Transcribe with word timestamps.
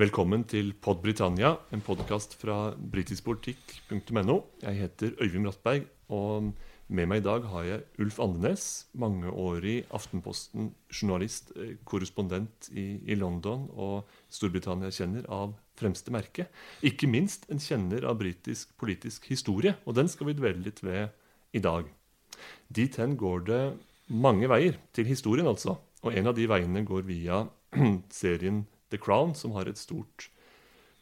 Velkommen 0.00 0.46
til 0.48 0.70
Pod 0.80 1.02
Britannia, 1.02 1.50
en 1.74 1.82
podkast 1.84 2.32
fra 2.40 2.70
britiskpolitikk.no. 2.72 4.36
Jeg 4.62 4.78
heter 4.78 5.10
Øyvind 5.20 5.44
Brattberg, 5.44 5.82
og 6.08 6.46
med 6.88 7.10
meg 7.10 7.20
i 7.20 7.24
dag 7.26 7.44
har 7.50 7.66
jeg 7.66 7.82
Ulf 8.00 8.16
Andenes, 8.24 8.64
mangeårig 8.96 9.82
Aftenposten-journalist, 9.92 11.52
eh, 11.52 11.74
korrespondent 11.84 12.70
i, 12.72 12.86
i, 13.12 13.18
London 13.18 13.68
og 13.76 14.08
Storbritannia-kjenner 14.32 15.28
av 15.28 15.52
fremste 15.76 16.16
merke. 16.16 16.48
Ikke 16.80 17.10
minst 17.10 17.44
en 17.52 17.60
kjenner 17.60 18.08
av 18.08 18.22
britisk 18.24 18.72
politisk 18.80 19.28
historie, 19.28 19.76
og 19.84 20.00
den 20.00 20.08
skal 20.08 20.30
vi 20.30 20.38
dvele 20.40 20.64
litt 20.64 20.80
ved 20.86 21.12
i 21.52 21.60
dag. 21.60 21.92
Dit 22.72 22.96
hen 22.96 23.20
går 23.20 23.48
det 23.52 23.62
mange 24.08 24.48
veier 24.48 24.80
til 24.96 25.12
historien, 25.12 25.50
altså. 25.50 25.76
Og 26.00 26.16
en 26.16 26.32
av 26.32 26.40
de 26.40 26.48
veiene 26.48 26.88
går 26.88 27.04
via 27.04 27.44
serien 28.22 28.64
The 28.90 28.98
Crown, 28.98 29.34
som 29.34 29.54
har 29.56 29.68
et 29.70 29.78
stort 29.80 30.28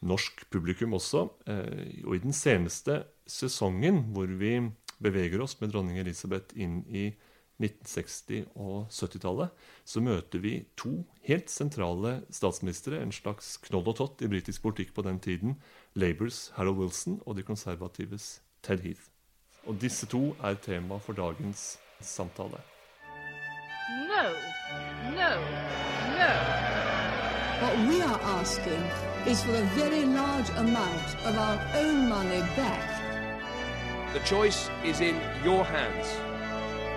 norsk 0.05 0.45
publikum 0.51 0.93
også. 0.97 1.27
Eh, 1.49 2.03
og 2.05 2.15
i 2.15 2.23
den 2.23 2.35
seneste 2.35 3.03
sesongen, 3.29 4.09
hvor 4.13 4.29
vi 4.39 4.59
beveger 4.99 5.41
oss 5.43 5.57
med 5.61 5.73
dronning 5.73 5.99
Elisabeth 5.99 6.55
inn 6.59 6.83
i 6.87 7.09
1960- 7.59 8.45
og 8.55 8.87
70-tallet, 8.87 9.51
så 9.83 10.01
møter 10.03 10.39
vi 10.39 10.53
to 10.79 11.03
helt 11.27 11.51
sentrale 11.51 12.21
statsministre, 12.31 13.01
en 13.01 13.11
slags 13.11 13.57
knoll 13.67 13.87
og 13.91 13.97
tott 13.99 14.23
i 14.23 14.31
britisk 14.31 14.63
politikk 14.63 14.93
på 14.95 15.03
den 15.07 15.19
tiden. 15.19 15.57
Labours 15.95 16.49
Harold 16.55 16.79
Wilson 16.79 17.19
og 17.25 17.35
de 17.35 17.43
konservatives 17.43 18.39
Ted 18.63 18.85
Heath. 18.85 19.11
Og 19.67 19.75
disse 19.81 20.07
to 20.07 20.35
er 20.39 20.55
tema 20.63 21.01
for 21.03 21.13
dagens 21.13 21.77
samtale. 21.99 22.63
No, 24.07 24.23
no, 25.17 25.29
no. 26.15 26.58
What 27.59 27.77
we 27.89 28.01
are 28.01 28.19
asking 28.39 28.81
is 29.27 29.43
for 29.43 29.51
a 29.53 29.67
very 29.75 30.05
large 30.05 30.49
amount 30.51 31.07
of 31.27 31.37
our 31.37 31.59
own 31.75 32.07
money 32.07 32.39
back. 32.55 32.87
The 34.13 34.21
choice 34.23 34.69
is 34.85 35.01
in 35.01 35.19
your 35.43 35.65
hands. 35.65 36.07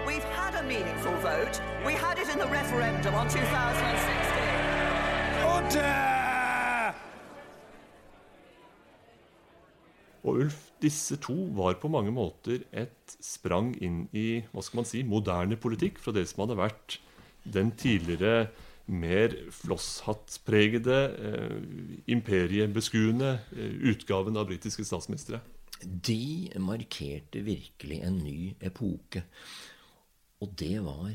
We've 0.07 0.23
had 0.39 0.55
a 0.55 0.63
meaningful 0.63 1.17
vote. 1.19 1.61
We 1.85 1.95
had 1.95 2.17
it 2.21 2.29
in 2.29 2.39
the 2.39 2.47
referendum 2.47 3.13
on 3.13 3.27
2016. 3.29 3.43
Order! 5.51 6.95
Og 10.23 10.35
Ulf, 10.47 10.71
disse 10.79 11.17
to 11.17 11.35
var 11.59 11.75
på 11.83 11.89
mange 11.89 12.15
måter 12.15 12.63
et 12.71 13.17
sprang 13.19 13.75
inn 13.83 14.05
i 14.15 14.45
hva 14.53 14.63
skal 14.63 14.85
man 14.85 14.87
si, 14.87 15.03
moderne 15.03 15.59
politikk 15.59 15.99
fra 15.99 16.15
det 16.15 16.29
som 16.31 16.47
hadde 16.47 16.63
vært 16.63 17.01
den 17.43 17.75
tidligere 17.75 18.47
mer 18.93 19.35
flosshattpregede, 19.55 21.01
eh, 21.29 21.59
imperiebeskuende 22.13 23.33
eh, 23.57 23.75
utgaven 23.93 24.37
av 24.37 24.49
britiske 24.51 24.85
statsministre. 24.87 25.41
De 25.83 26.53
markerte 26.63 27.43
virkelig 27.43 28.01
en 28.07 28.19
ny 28.23 28.55
epoke. 28.63 29.25
Og 30.43 30.55
det 30.59 30.77
var 30.85 31.15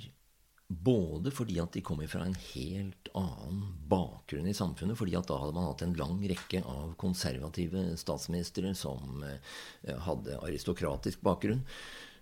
både 0.68 1.32
fordi 1.32 1.62
at 1.64 1.72
de 1.78 1.84
kom 1.86 2.02
fra 2.12 2.26
en 2.28 2.36
helt 2.52 3.10
annen 3.16 3.62
bakgrunn 3.88 4.50
i 4.50 4.56
samfunnet. 4.56 4.98
fordi 5.00 5.16
at 5.16 5.28
da 5.30 5.38
hadde 5.40 5.56
man 5.56 5.70
hatt 5.70 5.84
en 5.86 5.96
lang 5.96 6.20
rekke 6.28 6.64
av 6.68 6.94
konservative 7.00 7.96
statsministre 7.98 8.74
som 8.76 9.24
eh, 9.24 9.96
hadde 10.08 10.40
aristokratisk 10.44 11.24
bakgrunn. 11.24 11.64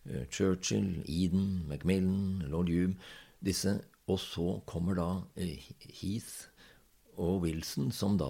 Eh, 0.06 0.28
Churchill, 0.30 1.02
Eden, 1.08 1.66
Macmillan, 1.67 2.45
lord 2.50 2.69
Hume. 2.69 2.95
Disse 3.42 3.80
og 4.06 4.20
så 4.22 4.50
kommer 4.70 4.98
da 4.98 5.09
eh, 5.42 5.61
Heath 5.81 6.52
og 7.17 7.45
Wilson, 7.45 7.89
som 7.95 8.20
da 8.22 8.30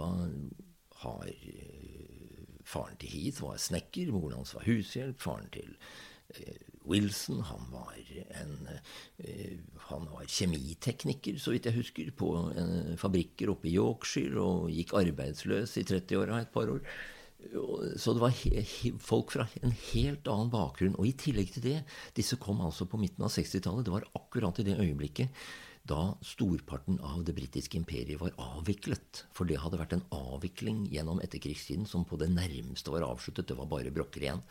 har 1.02 1.26
eh, 1.28 2.44
Faren 2.66 2.96
til 3.02 3.12
Heath 3.12 3.44
var 3.44 3.60
snekker, 3.62 4.14
moren 4.14 4.40
hans 4.40 4.56
var 4.56 4.64
hushjelp. 4.66 5.20
Faren 5.22 5.52
til 5.54 5.76
eh, 6.38 6.62
Wilson 6.86 7.42
han 7.50 7.68
var, 7.74 7.98
en, 8.38 8.70
han 9.90 10.08
var 10.12 10.30
kjemitekniker, 10.30 11.40
så 11.42 11.56
vidt 11.56 11.66
jeg 11.66 11.80
husker, 11.80 12.12
på 12.14 12.30
fabrikker 13.02 13.50
oppe 13.50 13.72
i 13.72 13.76
Yorkshire 13.76 14.38
og 14.38 14.70
gikk 14.70 14.94
arbeidsløs 15.02 15.74
i 15.82 15.86
30-åra 15.90 16.44
et 16.44 16.54
par 16.54 16.70
år. 16.70 16.86
Så 17.98 18.14
det 18.14 18.22
var 18.22 18.38
folk 19.02 19.34
fra 19.34 19.48
en 19.66 19.74
helt 19.92 20.30
annen 20.30 20.54
bakgrunn. 20.54 20.94
Og 21.02 21.10
i 21.10 21.18
tillegg 21.18 21.56
til 21.58 21.66
det, 21.66 21.80
disse 22.18 22.38
kom 22.42 22.62
altså 22.66 22.86
på 22.90 23.02
midten 23.02 23.26
av 23.26 23.34
60-tallet. 23.34 23.86
Det 23.86 23.94
var 23.94 24.06
akkurat 24.22 24.62
i 24.62 24.68
det 24.70 24.78
øyeblikket 24.78 25.34
da 25.86 26.16
storparten 26.26 26.98
av 27.06 27.24
det 27.28 27.36
britiske 27.38 27.78
imperiet 27.78 28.22
var 28.22 28.34
avviklet. 28.42 29.26
For 29.36 29.46
det 29.50 29.60
hadde 29.62 29.80
vært 29.80 29.94
en 29.98 30.06
avvikling 30.16 30.86
gjennom 30.90 31.22
etterkrigstiden 31.22 31.86
som 31.90 32.06
på 32.10 32.18
det 32.22 32.32
nærmeste 32.34 32.94
var 32.94 33.06
avsluttet. 33.06 33.48
Det 33.50 33.58
var 33.60 33.70
bare 33.70 33.94
brokker 33.94 34.26
igjen. 34.26 34.42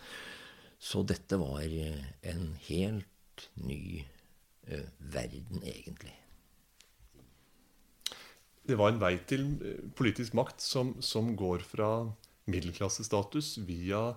Så 0.78 1.02
dette 1.06 1.38
var 1.40 1.64
eh, 1.64 2.04
en 2.30 2.52
helt 2.68 3.48
ny 3.58 4.04
ø, 4.68 4.80
verden, 4.98 5.62
egentlig. 5.64 6.12
Det 8.64 8.78
var 8.78 8.92
en 8.92 9.00
vei 9.02 9.16
til 9.28 9.48
eh, 9.64 9.80
politisk 9.96 10.36
makt 10.38 10.62
som, 10.62 10.94
som 11.02 11.34
går 11.38 11.64
fra 11.66 11.90
middelklassestatus 12.50 13.56
via 13.66 14.12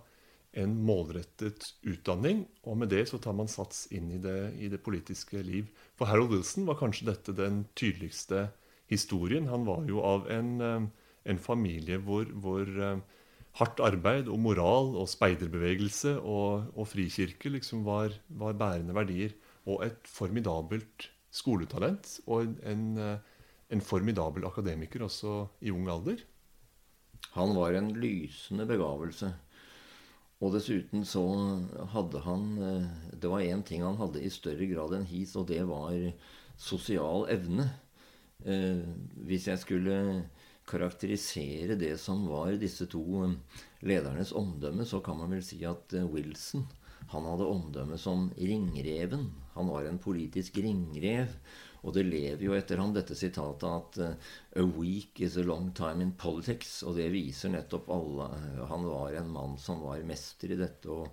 en 0.58 0.74
målrettet 0.86 1.72
utdanning. 1.88 2.46
Og 2.66 2.80
med 2.82 2.92
det 2.94 3.06
så 3.12 3.20
tar 3.22 3.36
man 3.38 3.50
sats 3.52 3.86
inn 3.94 4.10
i 4.16 4.22
det, 4.22 4.38
i 4.58 4.70
det, 4.72 4.82
politiske 4.86 5.42
liv. 5.46 5.70
For 5.98 6.10
Harold 6.10 6.34
Wilson 6.34 6.68
var 6.70 6.80
kanskje 6.80 7.12
dette 7.12 7.36
den 7.38 7.66
tydeligste 7.78 8.48
historien. 8.92 9.50
Han 9.52 9.68
var 9.68 9.86
jo 9.90 10.02
av 10.06 10.28
en, 10.34 10.58
eh, 10.62 10.88
en 11.32 11.42
familie 11.42 12.00
hvor, 12.02 12.26
hvor, 12.26 12.66
eh, 12.66 13.04
hardt 13.58 13.82
arbeid 13.82 14.30
og 14.30 14.40
moral 14.40 14.94
og 15.02 15.10
speiderbevegelse 15.10 16.18
og, 16.22 16.70
og 16.78 16.90
frikirke 16.90 17.50
liksom 17.50 17.84
var, 17.88 18.14
var, 18.30 18.58
bærende 18.58 18.96
verdier. 18.98 19.34
Og 19.68 19.84
et 19.86 20.08
formidabelt 20.08 21.10
skoletalent 21.34 22.20
og 22.26 22.46
en, 22.64 22.88
en 22.98 23.82
eh, 23.82 23.84
formidabel 23.84 24.46
akademiker 24.48 25.06
også 25.06 25.42
i 25.62 25.74
ung 25.74 25.90
alder. 25.92 26.22
Han 27.34 27.54
var 27.58 27.76
en 27.76 27.92
lysende 27.98 28.66
begavelse. 28.70 29.34
Og 30.38 30.54
dessuten 30.54 31.06
så 31.08 31.24
hadde 31.94 32.22
han 32.22 32.48
eh, 32.62 32.90
Det 33.18 33.30
var 33.32 33.46
én 33.46 33.64
ting 33.66 33.82
han 33.86 33.98
hadde 33.98 34.22
i 34.22 34.30
større 34.34 34.68
grad 34.70 34.94
enn 34.94 35.08
his, 35.10 35.34
og 35.40 35.48
det 35.50 35.64
var 35.66 35.96
sosial 36.58 37.26
evne. 37.34 37.66
Eh, 38.46 38.84
hvis 39.26 39.48
jeg 39.50 39.64
skulle 39.64 39.98
karakterisere 40.68 41.78
det 41.80 41.96
som 42.02 42.28
var 42.30 42.54
disse 42.62 42.86
to 42.92 43.04
eh, 43.26 43.38
ledernes 43.82 44.34
omdømme, 44.38 44.86
så 44.86 45.02
kan 45.02 45.18
man 45.18 45.34
vel 45.34 45.46
si 45.46 45.64
at 45.66 45.98
Wilson 46.12 46.68
han 47.14 47.24
hadde 47.24 47.48
omdømme 47.48 47.98
som 48.00 48.28
ringreven. 48.36 49.30
Han 49.56 49.70
var 49.72 49.88
en 49.88 50.00
politisk 50.02 50.58
ringrev. 50.60 51.32
Og 51.88 51.96
det 51.96 52.04
lever 52.04 52.44
jo 52.44 52.56
etter 52.58 52.82
ham 52.82 52.92
dette 52.96 53.16
sitatet 53.16 53.68
at 53.72 54.00
uh, 54.04 54.36
'a 54.60 54.66
week 54.76 55.22
is 55.24 55.38
a 55.40 55.46
long 55.48 55.72
time 55.72 56.04
in 56.04 56.12
politics'. 56.20 56.82
Og 56.84 56.98
det 57.00 57.08
viser 57.14 57.54
nettopp 57.54 57.90
alle 57.96 58.28
Han 58.68 58.86
var 58.86 59.16
en 59.16 59.32
mann 59.32 59.58
som 59.58 59.82
var 59.86 60.04
mester 60.04 60.52
i 60.52 60.60
dette 60.60 60.92
å, 60.92 61.08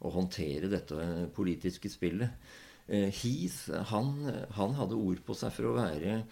håndtere 0.00 0.70
dette 0.72 1.28
politiske 1.36 1.90
spillet. 1.92 2.30
Heath 2.88 3.68
han, 3.90 4.14
han, 4.56 4.72
hadde 4.74 4.96
ord 4.96 5.20
på 5.26 5.34
seg 5.36 5.52
for 5.52 5.68
å 5.68 5.74
være 5.76 6.22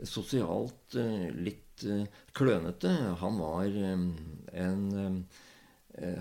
sosialt 0.00 0.96
litt 1.36 1.84
klønete. 2.32 2.94
Han 3.20 3.36
var 3.38 3.76
en 4.64 5.20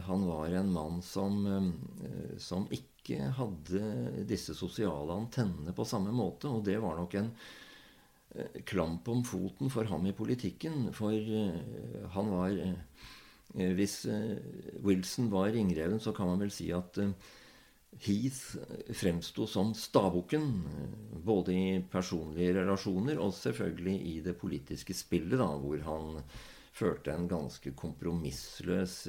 han 0.06 0.26
var 0.28 0.54
en 0.58 0.72
mann 0.74 1.02
som, 1.06 1.44
som 2.42 2.68
ikke 2.74 3.30
hadde 3.38 3.82
disse 4.28 4.56
sosiale 4.58 5.16
antennene 5.16 5.74
på 5.76 5.86
samme 5.88 6.14
måte. 6.16 6.50
Og 6.52 6.66
det 6.66 6.78
var 6.84 6.98
nok 6.98 7.16
en 7.20 7.32
eh, 8.36 8.62
klamp 8.68 9.08
om 9.14 9.24
foten 9.28 9.72
for 9.74 9.88
ham 9.90 10.08
i 10.10 10.16
politikken. 10.18 10.90
For 10.98 11.14
eh, 11.14 12.08
han 12.16 12.34
var 12.34 12.58
eh, 12.58 12.78
Hvis 13.58 14.06
Wilson 14.84 15.30
var 15.32 15.54
ringreven, 15.56 16.02
så 16.04 16.12
kan 16.14 16.28
man 16.28 16.42
vel 16.44 16.52
si 16.52 16.68
at 16.76 17.00
Heath 18.04 18.58
fremsto 18.94 19.48
som 19.48 19.72
stabukken, 19.74 20.52
både 21.26 21.56
i 21.56 21.80
personlige 21.90 22.58
relasjoner 22.60 23.18
og 23.24 23.34
selvfølgelig 23.34 23.96
i 24.12 24.20
det 24.26 24.36
politiske 24.38 24.94
spillet, 24.94 25.40
da, 25.40 25.48
hvor 25.58 25.80
han 25.88 26.20
førte 26.78 27.14
en 27.14 27.28
ganske 27.30 27.74
kompromissløs 27.78 29.00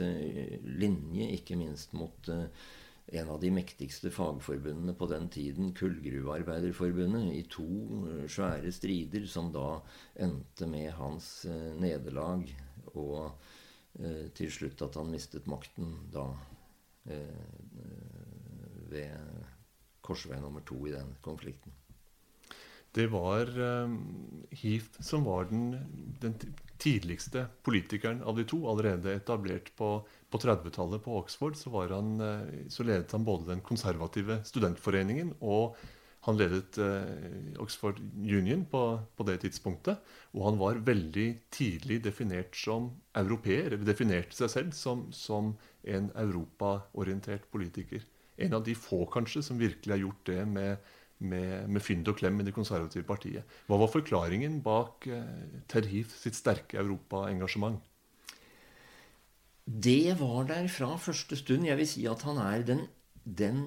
linje, 0.65 1.31
ikke 1.37 1.59
minst 1.61 1.93
mot 1.97 2.31
en 3.09 3.31
av 3.31 3.41
de 3.41 3.51
mektigste 3.53 4.11
fagforbundene 4.13 4.93
på 4.97 5.07
den 5.09 5.29
tiden, 5.33 5.73
Kullgruvearbeiderforbundet, 5.77 7.31
i 7.33 7.45
to 7.49 7.69
eh, 8.11 8.27
svære 8.29 8.73
strider 8.75 9.25
som 9.31 9.49
da 9.55 9.79
endte 10.21 10.69
med 10.69 10.93
hans 10.99 11.47
eh, 11.49 11.73
nederlag, 11.81 12.45
og 12.93 13.31
eh, 14.03 14.29
til 14.37 14.53
slutt 14.53 14.85
at 14.85 15.01
han 15.01 15.13
mistet 15.15 15.49
makten 15.49 15.95
da 16.13 16.27
eh, 17.09 17.49
ved 18.93 19.17
korsvei 20.05 20.41
nummer 20.41 20.65
to 20.69 20.83
i 20.89 20.93
den 20.93 21.17
konflikten. 21.25 21.73
det 22.95 23.09
var 23.13 23.49
eh, 23.49 23.97
Heath 24.53 25.01
som 25.01 25.25
var 25.25 25.49
den, 25.49 25.79
den 26.21 26.37
tidligste 26.79 27.47
politikeren 27.67 28.23
av 28.23 28.39
de 28.39 28.47
to. 28.49 28.63
Allerede 28.71 29.17
etablert 29.19 29.71
på, 29.77 29.93
på 30.31 30.41
30-tallet 30.43 31.05
på 31.05 31.19
Oxford 31.21 31.59
så, 31.59 31.73
han, 31.91 32.17
eh, 32.23 32.67
så, 32.73 32.87
ledet 32.87 33.15
han 33.15 33.27
både 33.27 33.51
den 33.53 33.65
konservative 33.67 34.43
studentforeningen 34.49 35.35
og 35.41 35.79
han 36.27 36.37
ledet 36.37 36.79
eh, 36.83 37.59
Oxford 37.63 38.01
Union 38.19 38.65
på, 38.71 38.83
på, 39.17 39.27
det 39.29 39.39
tidspunktet. 39.45 40.03
Og 40.35 40.45
han 40.49 40.59
var 40.61 40.83
veldig 40.85 41.29
tidlig 41.55 42.01
definert 42.05 42.59
som 42.59 42.91
europeer, 43.17 43.79
definerte 43.87 44.37
seg 44.37 44.53
selv 44.53 44.77
som, 44.77 45.07
som 45.15 45.55
en 45.89 46.11
europaorientert 46.19 47.47
politiker. 47.55 48.05
En 48.39 48.55
av 48.59 48.67
de 48.67 48.75
få 48.79 49.05
kanskje 49.11 49.45
som 49.47 49.59
virkelig 49.59 49.95
har 49.95 50.05
gjort 50.05 50.27
det 50.29 50.43
med, 50.51 50.91
med, 51.19 51.69
med 51.69 51.83
fynd 51.83 52.09
og 52.11 52.19
klem 52.21 52.41
i 52.41 52.47
det 52.47 52.55
konservative 52.57 53.07
partiet. 53.07 53.59
Hva 53.67 53.79
var 53.81 53.91
forklaringen 53.93 54.61
bak 54.65 55.09
eh, 55.11 55.61
Terhif 55.71 56.15
sitt 56.19 56.39
sterke 56.39 56.79
europaengasjement? 56.81 57.81
Det 59.69 60.15
var 60.21 60.47
der 60.49 60.69
fra 60.73 60.95
første 60.97 61.37
stund. 61.37 61.67
Jeg 61.69 61.77
vil 61.77 61.91
si 61.91 62.07
at 62.09 62.23
han 62.25 62.41
er 62.41 62.65
den, 62.65 62.87
den 63.25 63.67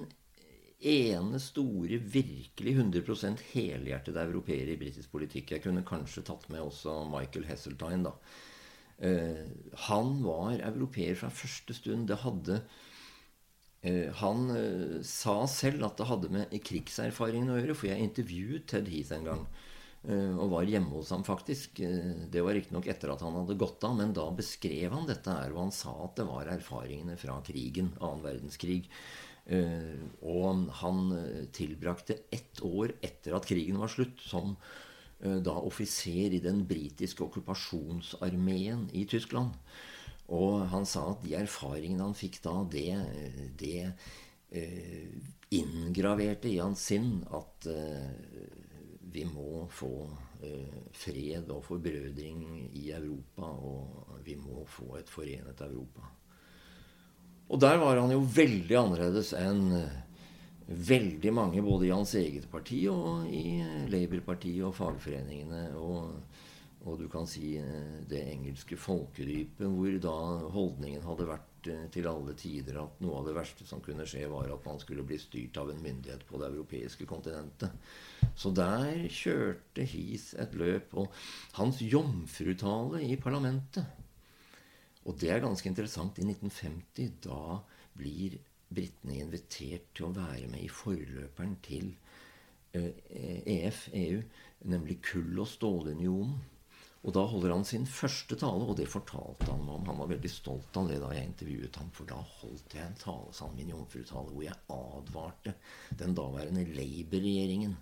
ene 0.82 1.38
store, 1.38 2.00
virkelig 2.00 2.72
100% 2.74 3.44
helhjertede 3.52 4.24
europeer 4.26 4.72
i 4.72 4.78
britisk 4.80 5.12
politikk. 5.12 5.52
Jeg 5.54 5.62
kunne 5.62 5.84
kanskje 5.86 6.24
tatt 6.26 6.48
med 6.50 6.64
også 6.64 7.04
Michael 7.10 7.46
Hesseltine, 7.46 8.08
da. 8.08 8.16
Uh, 9.02 9.46
han 9.88 10.18
var 10.22 10.60
europeer 10.62 11.16
fra 11.18 11.30
første 11.30 11.74
stund. 11.74 12.08
Det 12.10 12.20
hadde 12.22 12.60
han 14.14 14.50
eh, 14.54 15.02
sa 15.02 15.42
selv 15.50 15.82
at 15.88 15.98
det 15.98 16.06
hadde 16.06 16.30
med 16.30 16.54
krigserfaringen 16.62 17.50
å 17.50 17.58
gjøre, 17.58 17.74
for 17.74 17.90
jeg 17.90 18.06
intervjuet 18.06 18.68
Ted 18.70 18.90
Heath 18.92 19.10
en 19.16 19.26
gang. 19.26 19.42
Eh, 20.06 20.36
og 20.38 20.52
var 20.54 20.70
hjemme 20.70 20.94
hos 20.94 21.10
ham, 21.14 21.24
faktisk. 21.26 21.82
Det 21.82 22.44
var 22.46 22.54
riktignok 22.54 22.86
etter 22.90 23.10
at 23.10 23.24
han 23.26 23.40
hadde 23.40 23.58
gått 23.58 23.82
av, 23.86 23.96
men 23.98 24.14
da 24.14 24.28
beskrev 24.38 24.94
han 24.94 25.08
dette 25.10 25.34
her, 25.34 25.50
og 25.54 25.64
han 25.64 25.74
sa 25.74 25.96
at 26.06 26.14
det 26.20 26.28
var 26.30 26.52
erfaringene 26.54 27.18
fra 27.18 27.40
krigen, 27.46 27.90
annen 27.98 28.24
verdenskrig. 28.26 28.86
Og 30.22 30.68
han 30.78 31.00
tilbrakte 31.50 32.20
ett 32.30 32.60
år 32.62 32.92
etter 33.02 33.34
at 33.34 33.48
krigen 33.48 33.80
var 33.82 33.90
slutt, 33.90 34.22
som 34.22 34.54
da 35.18 35.56
offiser 35.58 36.36
i 36.36 36.38
den 36.42 36.60
britiske 36.70 37.24
okkupasjonsarmeen 37.26 38.86
i 38.94 39.02
Tyskland. 39.10 39.58
Og 40.32 40.66
han 40.72 40.86
sa 40.88 41.08
at 41.12 41.24
de 41.24 41.34
erfaringene 41.40 42.06
han 42.06 42.16
fikk 42.16 42.40
da, 42.44 42.54
det, 42.70 42.94
det 43.58 43.80
eh, 44.50 45.08
inngraverte 45.52 46.48
i 46.48 46.60
hans 46.62 46.86
sinn 46.92 47.18
at 47.34 47.66
eh, 47.68 48.46
vi 49.12 49.26
må 49.28 49.66
få 49.72 49.92
eh, 50.40 50.78
fred 50.96 51.50
og 51.52 51.64
forbrødring 51.66 52.70
i 52.78 52.88
Europa, 52.94 53.50
og 53.50 54.22
vi 54.24 54.38
må 54.40 54.64
få 54.70 54.96
et 55.00 55.10
forenet 55.12 55.60
Europa. 55.66 56.06
Og 57.52 57.60
der 57.60 57.76
var 57.82 58.00
han 58.00 58.14
jo 58.14 58.22
veldig 58.24 58.78
annerledes 58.78 59.34
enn 59.36 59.66
veldig 60.72 61.32
mange, 61.34 61.60
både 61.62 61.88
i 61.88 61.92
hans 61.92 62.14
eget 62.16 62.46
parti 62.48 62.86
og 62.88 63.26
i 63.28 63.60
Labour-partiet 63.92 64.64
og 64.64 64.74
fagforeningene. 64.78 65.66
og 65.76 66.22
og 66.82 66.98
du 66.98 67.06
kan 67.10 67.28
si 67.30 67.54
eh, 67.60 68.02
det 68.10 68.24
engelske 68.32 68.76
folkedypet, 68.80 69.68
hvor 69.70 69.98
da 70.02 70.14
holdningen 70.54 71.04
hadde 71.06 71.28
vært 71.28 71.68
eh, 71.70 71.84
til 71.94 72.08
alle 72.10 72.34
tider 72.38 72.80
at 72.82 73.02
noe 73.04 73.20
av 73.20 73.28
det 73.28 73.36
verste 73.36 73.66
som 73.68 73.82
kunne 73.84 74.06
skje, 74.08 74.24
var 74.30 74.50
at 74.50 74.66
man 74.66 74.80
skulle 74.82 75.04
bli 75.06 75.18
styrt 75.22 75.60
av 75.62 75.70
en 75.70 75.82
myndighet 75.82 76.26
på 76.26 76.40
det 76.42 76.50
europeiske 76.50 77.06
kontinentet. 77.06 77.70
Så 78.34 78.50
der 78.56 79.06
kjørte 79.12 79.86
His 79.86 80.32
et 80.40 80.54
løp. 80.58 80.94
Og 80.98 81.12
hans 81.58 81.82
jomfrutale 81.84 83.02
i 83.04 83.18
parlamentet 83.20 83.84
Og 85.04 85.18
det 85.18 85.32
er 85.34 85.42
ganske 85.42 85.66
interessant. 85.68 86.18
I 86.18 86.26
1950 86.26 87.16
da 87.26 87.58
blir 87.98 88.38
britene 88.72 89.18
invitert 89.20 89.90
til 89.94 90.08
å 90.08 90.14
være 90.14 90.46
med 90.50 90.62
i 90.62 90.70
forløperen 90.70 91.56
til 91.62 91.90
EF, 92.72 93.88
eh, 93.92 93.98
e 93.98 94.04
EU, 94.06 94.22
nemlig 94.64 95.02
kull- 95.02 95.42
og 95.42 95.48
stålunionen. 95.50 96.38
Og 97.02 97.14
da 97.16 97.24
holder 97.26 97.50
han 97.50 97.64
sin 97.66 97.84
første 97.90 98.36
tale, 98.38 98.62
og 98.62 98.76
det 98.78 98.86
fortalte 98.90 99.48
han 99.50 99.66
om. 99.66 99.86
Han 99.88 99.98
var 100.04 100.10
veldig 100.12 100.30
stolt 100.30 100.76
av 100.78 100.86
det 100.90 101.00
da 101.02 101.10
jeg 101.16 101.32
intervjuet 101.32 101.78
ham, 101.80 101.90
for 101.96 102.06
da 102.06 102.20
holdt 102.38 102.76
jeg 102.78 102.84
en 102.86 102.98
tale, 103.00 103.34
sa 103.34 103.48
han, 103.48 103.56
min 103.58 103.72
jomfrutale, 103.74 104.30
hvor 104.30 104.46
jeg 104.46 104.58
advarte 104.70 105.56
den 105.98 106.14
daværende 106.18 106.64
Labour-regjeringen 106.70 107.74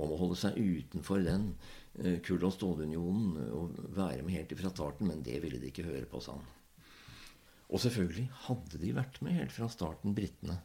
om 0.00 0.12
å 0.12 0.18
holde 0.20 0.36
seg 0.38 0.60
utenfor 0.60 1.24
den 1.24 1.50
uh, 2.04 2.18
kull- 2.24 2.46
og 2.46 2.52
stålunionen 2.54 3.40
og 3.56 3.80
være 3.96 4.22
med 4.26 4.36
helt 4.36 4.52
ifra 4.54 4.72
starten, 4.72 5.08
men 5.08 5.24
det 5.26 5.40
ville 5.42 5.60
de 5.60 5.72
ikke 5.72 5.88
høre 5.88 6.06
på, 6.08 6.20
sa 6.22 6.36
han. 6.36 6.46
Og 7.70 7.80
selvfølgelig 7.80 8.28
hadde 8.46 8.80
de 8.82 8.92
vært 8.96 9.20
med 9.24 9.38
helt 9.38 9.56
fra 9.56 9.70
starten, 9.72 10.14
britene 10.16 10.60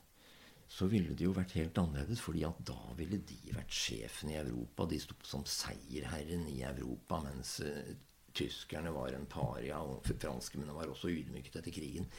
så 0.67 0.87
ville 0.89 1.13
det 1.13 1.27
jo 1.27 1.35
vært 1.35 1.55
helt 1.59 1.77
annerledes. 1.77 2.21
fordi 2.23 2.43
at 2.47 2.57
da 2.65 2.79
ville 2.97 3.21
de 3.21 3.37
vært 3.53 3.71
sjefen 3.71 4.31
i 4.33 4.39
Europa. 4.39 4.87
De 4.89 4.99
sto 4.99 5.15
som 5.23 5.45
seierherren 5.45 6.47
i 6.51 6.61
Europa, 6.65 7.21
mens 7.23 7.59
uh, 7.61 7.93
tyskerne 8.35 8.91
var 8.91 9.13
en 9.13 9.29
paria, 9.29 9.79
og 9.79 10.03
franskmennene 10.05 10.75
var 10.75 10.91
også 10.91 11.13
ydmyket 11.13 11.61
etter 11.61 11.75
krigen. 11.75 12.09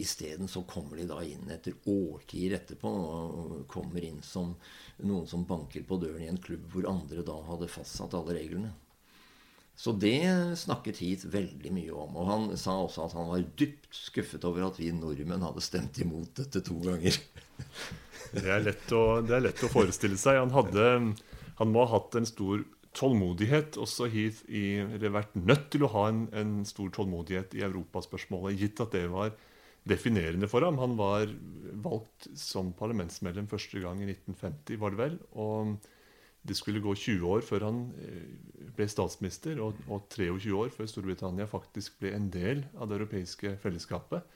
Isteden 0.00 0.48
så 0.48 0.62
kommer 0.64 0.96
de 0.96 1.04
da 1.04 1.18
inn 1.20 1.50
etter 1.52 1.76
årtier 1.84 2.56
etterpå 2.56 2.88
og 2.88 3.66
kommer 3.68 4.04
inn 4.06 4.22
som 4.24 4.54
noen 5.04 5.28
som 5.28 5.44
banker 5.44 5.84
på 5.84 5.98
døren 6.00 6.24
i 6.24 6.30
en 6.32 6.40
klubb 6.40 6.64
hvor 6.72 6.88
andre 6.88 7.24
da 7.26 7.36
hadde 7.50 7.68
fastsatt 7.68 8.16
alle 8.16 8.38
reglene. 8.38 8.72
Så 9.76 9.92
det 9.96 10.22
snakket 10.60 11.00
Heath 11.00 11.28
veldig 11.32 11.72
mye 11.74 11.92
om. 11.96 12.16
Og 12.20 12.28
han 12.28 12.50
sa 12.60 12.76
også 12.80 13.06
at 13.06 13.16
han 13.16 13.30
var 13.30 13.44
dypt 13.58 13.88
skuffet 13.96 14.44
over 14.48 14.68
at 14.68 14.80
vi 14.80 14.92
nordmenn 14.94 15.44
hadde 15.44 15.64
stemt 15.64 16.00
imot 16.04 16.34
dette 16.40 16.60
to 16.64 16.76
ganger. 16.84 17.16
Det, 18.32 18.46
er 18.46 18.68
å, 18.96 19.02
det 19.24 19.36
er 19.36 19.46
lett 19.48 19.64
å 19.64 19.72
forestille 19.72 20.18
seg. 20.20 20.40
Han, 20.40 20.54
hadde, 20.54 20.88
han 21.58 21.72
må 21.72 21.84
ha 21.84 21.96
hatt 21.96 22.18
en 22.18 22.28
stor 22.28 22.64
tålmodighet 22.96 23.78
også 23.80 24.08
Heath 24.12 24.42
i, 24.52 24.82
eller 24.82 25.14
vært 25.14 25.38
nødt 25.38 25.70
til 25.72 25.86
å 25.86 25.92
ha 25.94 26.08
en, 26.10 26.26
en 26.36 26.52
stor 26.68 26.92
tålmodighet 26.92 27.56
i 27.56 27.64
europaspørsmålet, 27.64 28.58
gitt 28.60 28.82
at 28.84 28.92
det 28.96 29.06
var 29.12 29.32
definerende 29.88 30.48
for 30.50 30.64
ham. 30.66 30.78
Han 30.82 30.98
var 30.98 31.32
valgt 31.84 32.28
som 32.38 32.74
parlamentsmedlem 32.78 33.48
første 33.50 33.80
gang 33.82 34.02
i 34.02 34.10
1950, 34.12 34.78
var 34.82 34.94
det 34.94 35.02
vel. 35.02 35.18
og 35.32 35.90
det 36.42 36.56
skulle 36.58 36.82
gå 36.82 36.94
20 36.98 37.28
år 37.30 37.44
før 37.46 37.68
han 37.68 37.82
eh, 38.02 38.70
ble 38.74 38.88
statsminister, 38.90 39.60
og, 39.62 39.78
og 39.86 40.08
23 40.10 40.54
år 40.58 40.72
før 40.74 40.88
Storbritannia 40.90 41.46
faktisk 41.46 42.00
ble 42.02 42.10
en 42.16 42.26
del 42.34 42.64
av 42.74 42.90
det 42.90 42.98
europeiske 42.98 43.54
fellesskapet. 43.62 44.26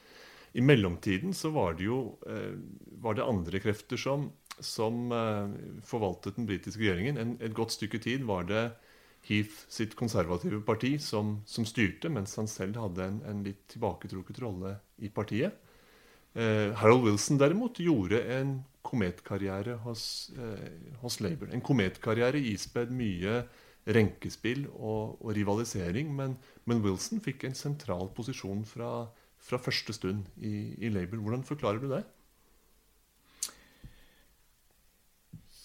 I 0.57 0.65
mellomtiden 0.65 1.35
så 1.37 1.51
var 1.53 1.77
det 1.77 1.85
jo 1.89 2.01
eh, 2.29 2.57
var 3.03 3.19
det 3.19 3.27
andre 3.27 3.61
krefter 3.61 4.01
som, 4.01 4.31
som 4.59 5.13
eh, 5.13 5.55
forvaltet 5.85 6.39
den 6.39 6.49
britiske 6.49 6.81
regjeringen. 6.81 7.21
En, 7.21 7.37
et 7.45 7.57
godt 7.57 7.77
stykke 7.77 8.01
tid 8.03 8.25
var 8.29 8.49
det 8.49 8.71
Heath 9.27 9.67
sitt 9.73 9.97
konservative 9.99 10.61
parti 10.65 10.95
som, 11.03 11.41
som 11.51 11.67
styrte, 11.67 12.09
mens 12.13 12.37
han 12.39 12.49
selv 12.49 12.79
hadde 12.79 13.05
en, 13.05 13.21
en 13.27 13.43
litt 13.45 13.65
tilbaketrukket 13.73 14.39
rolle 14.45 14.77
i 15.03 15.11
partiet. 15.11 15.57
Eh, 16.37 16.71
Harold 16.79 17.05
Wilson 17.09 17.41
derimot 17.41 17.81
gjorde 17.83 18.21
en 18.37 18.59
kometkarriere 18.87 19.81
hos, 19.83 20.31
eh, 20.39 20.69
hos 21.03 21.19
Labour. 21.25 21.51
En 21.51 21.65
kometkarriere 21.65 22.39
ispedd 22.53 22.93
mye 22.95 23.41
renkespill 23.87 24.67
og, 24.75 25.17
og 25.23 25.33
rivalisering. 25.37 26.13
Men, 26.15 26.37
men, 26.65 26.83
Wilson 26.85 27.23
fikk 27.25 27.47
en 27.47 27.57
sentral 27.59 28.11
posisjon 28.15 28.65
fra, 28.69 29.09
fra 29.47 29.61
første 29.62 29.95
stund 29.95 30.26
i, 30.37 30.75
i, 30.79 30.91
Labour. 30.91 31.23
Hvordan 31.23 31.47
forklarer 31.47 31.83
du 31.83 31.88
det? 31.93 32.03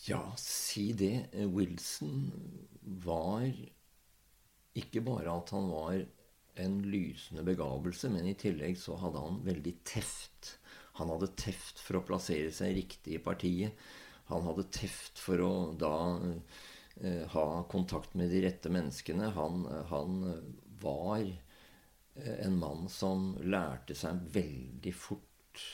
Ja, 0.08 0.24
si 0.40 0.92
det. 0.98 1.30
Wilson 1.54 2.32
var 3.06 3.46
ikke 4.78 5.04
bare 5.06 5.34
at 5.34 5.54
han 5.54 5.70
var 5.70 6.02
en 6.62 6.82
lysende 6.86 7.44
begavelse, 7.48 8.10
men 8.14 8.28
i 8.30 8.38
tillegg 8.38 8.78
så 8.80 8.98
hadde 9.02 9.22
han 9.24 9.42
veldig 9.46 9.76
teft 9.88 10.56
han 11.00 11.10
hadde 11.10 11.32
teft 11.40 11.80
for 11.82 12.00
å 12.00 12.06
plassere 12.06 12.52
seg 12.54 12.76
riktig 12.76 13.16
i 13.18 13.24
partiet. 13.24 13.78
Han 14.32 14.44
hadde 14.48 14.68
teft 14.74 15.20
for 15.20 15.44
å 15.44 15.54
da 15.80 15.94
eh, 17.02 17.24
ha 17.34 17.46
kontakt 17.72 18.14
med 18.20 18.32
de 18.32 18.44
rette 18.46 18.72
menneskene. 18.72 19.32
Han, 19.38 19.64
han 19.92 20.20
var 20.84 21.24
eh, 21.24 21.51
en 22.16 22.58
mann 22.60 22.90
som 22.92 23.36
lærte 23.44 23.96
seg 23.98 24.20
veldig 24.34 24.94
fort 24.96 25.66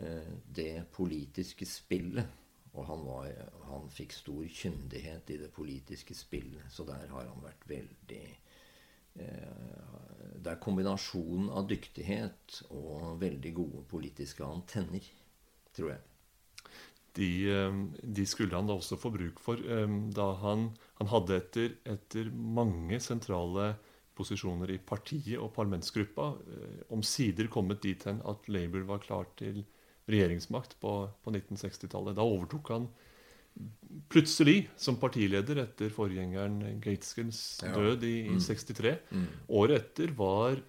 eh, 0.00 0.30
det 0.46 0.86
politiske 0.94 1.68
spillet. 1.68 2.38
Og 2.70 2.86
han, 2.86 3.02
var, 3.02 3.30
han 3.66 3.88
fikk 3.90 4.14
stor 4.14 4.44
kyndighet 4.46 5.32
i 5.34 5.40
det 5.42 5.50
politiske 5.52 6.14
spillet. 6.14 6.68
Så 6.70 6.86
der 6.86 7.08
har 7.10 7.26
han 7.26 7.42
vært 7.42 7.66
veldig 7.68 8.24
Eh, 9.18 10.36
det 10.40 10.52
er 10.52 10.62
kombinasjonen 10.62 11.50
av 11.52 11.66
dyktighet 11.70 12.60
og 12.70 13.18
veldig 13.20 13.52
gode 13.56 13.82
politiske 13.90 14.46
antenner, 14.46 15.04
tror 15.76 15.94
jeg. 15.96 16.04
de, 17.18 17.30
eh, 17.50 17.78
de, 18.02 18.26
skulle 18.26 18.54
han 18.54 18.68
da 18.70 18.76
også 18.78 18.98
få 19.00 19.10
bruk 19.10 19.40
for 19.42 19.58
eh, 19.58 19.96
da 20.14 20.28
han, 20.44 20.68
han 21.00 21.10
hadde 21.10 21.40
etter, 21.40 21.72
etter, 21.84 22.30
mange 22.30 23.00
sentrale 23.02 23.74
posisjoner 24.20 24.74
i 24.74 24.80
partiet 24.84 25.40
og 25.40 25.52
parlamentsgruppa 25.56 26.30
eh, 26.54 26.80
omsider 26.94 27.50
kommet 27.52 27.82
dit 27.84 28.08
hen 28.08 28.22
at 28.28 28.48
Labour 28.52 28.86
var 28.94 29.04
klar 29.04 29.28
til 29.40 29.64
regjeringsmakt 30.10 30.76
på, 30.82 30.94
på 31.24 31.32
1960-tallet. 31.32 32.16
Da 32.18 32.26
overtok 32.26 32.72
han 32.74 32.88
plutselig 34.10 34.68
som 34.78 34.98
partileder 35.00 35.64
etter 35.64 35.90
forgjengeren 35.92 36.78
Gateskins 36.82 37.60
død 37.64 38.04
i, 38.06 38.16
i 38.30 38.40
63. 38.40 38.96
Mm. 39.10 39.22
mm. 39.22 39.30
Året 39.60 39.82
etter 39.82 40.14
var 40.18 40.60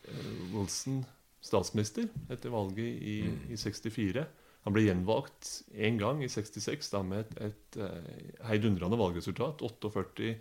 Wilson 0.53 1.03
statsminister 1.41 2.09
etter 2.29 2.53
valget 2.53 3.01
i, 3.01 3.17
mm. 3.25 3.41
i 3.53 3.59
64. 3.59 4.25
Han 4.65 4.75
ble 4.75 4.85
gjenvalgt 4.85 5.51
én 5.73 5.97
gang 6.01 6.21
i 6.21 6.29
66 6.29 6.91
da 6.93 7.01
med 7.05 7.23
et, 7.23 7.37
et, 7.47 7.77
et 7.77 7.79
eh, 7.87 8.33
heidundrende 8.49 8.99
valgresultat. 8.99 9.63
48 9.65 10.35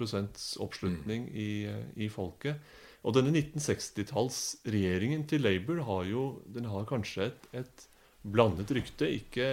oppslutning 0.00 1.28
mm. 1.28 1.34
i, 1.34 1.50
i, 2.06 2.08
folket. 2.12 2.60
Og 3.02 3.16
denne 3.16 3.32
1960-tallsregjeringen 3.34 5.26
til 5.30 5.42
Labour 5.42 5.82
har 5.88 6.04
jo 6.06 6.26
den 6.54 6.68
har 6.70 6.86
kanskje 6.88 7.30
et, 7.30 7.48
et 7.62 7.86
blandet 8.22 8.70
rykte. 8.74 9.08
Ikke, 9.10 9.48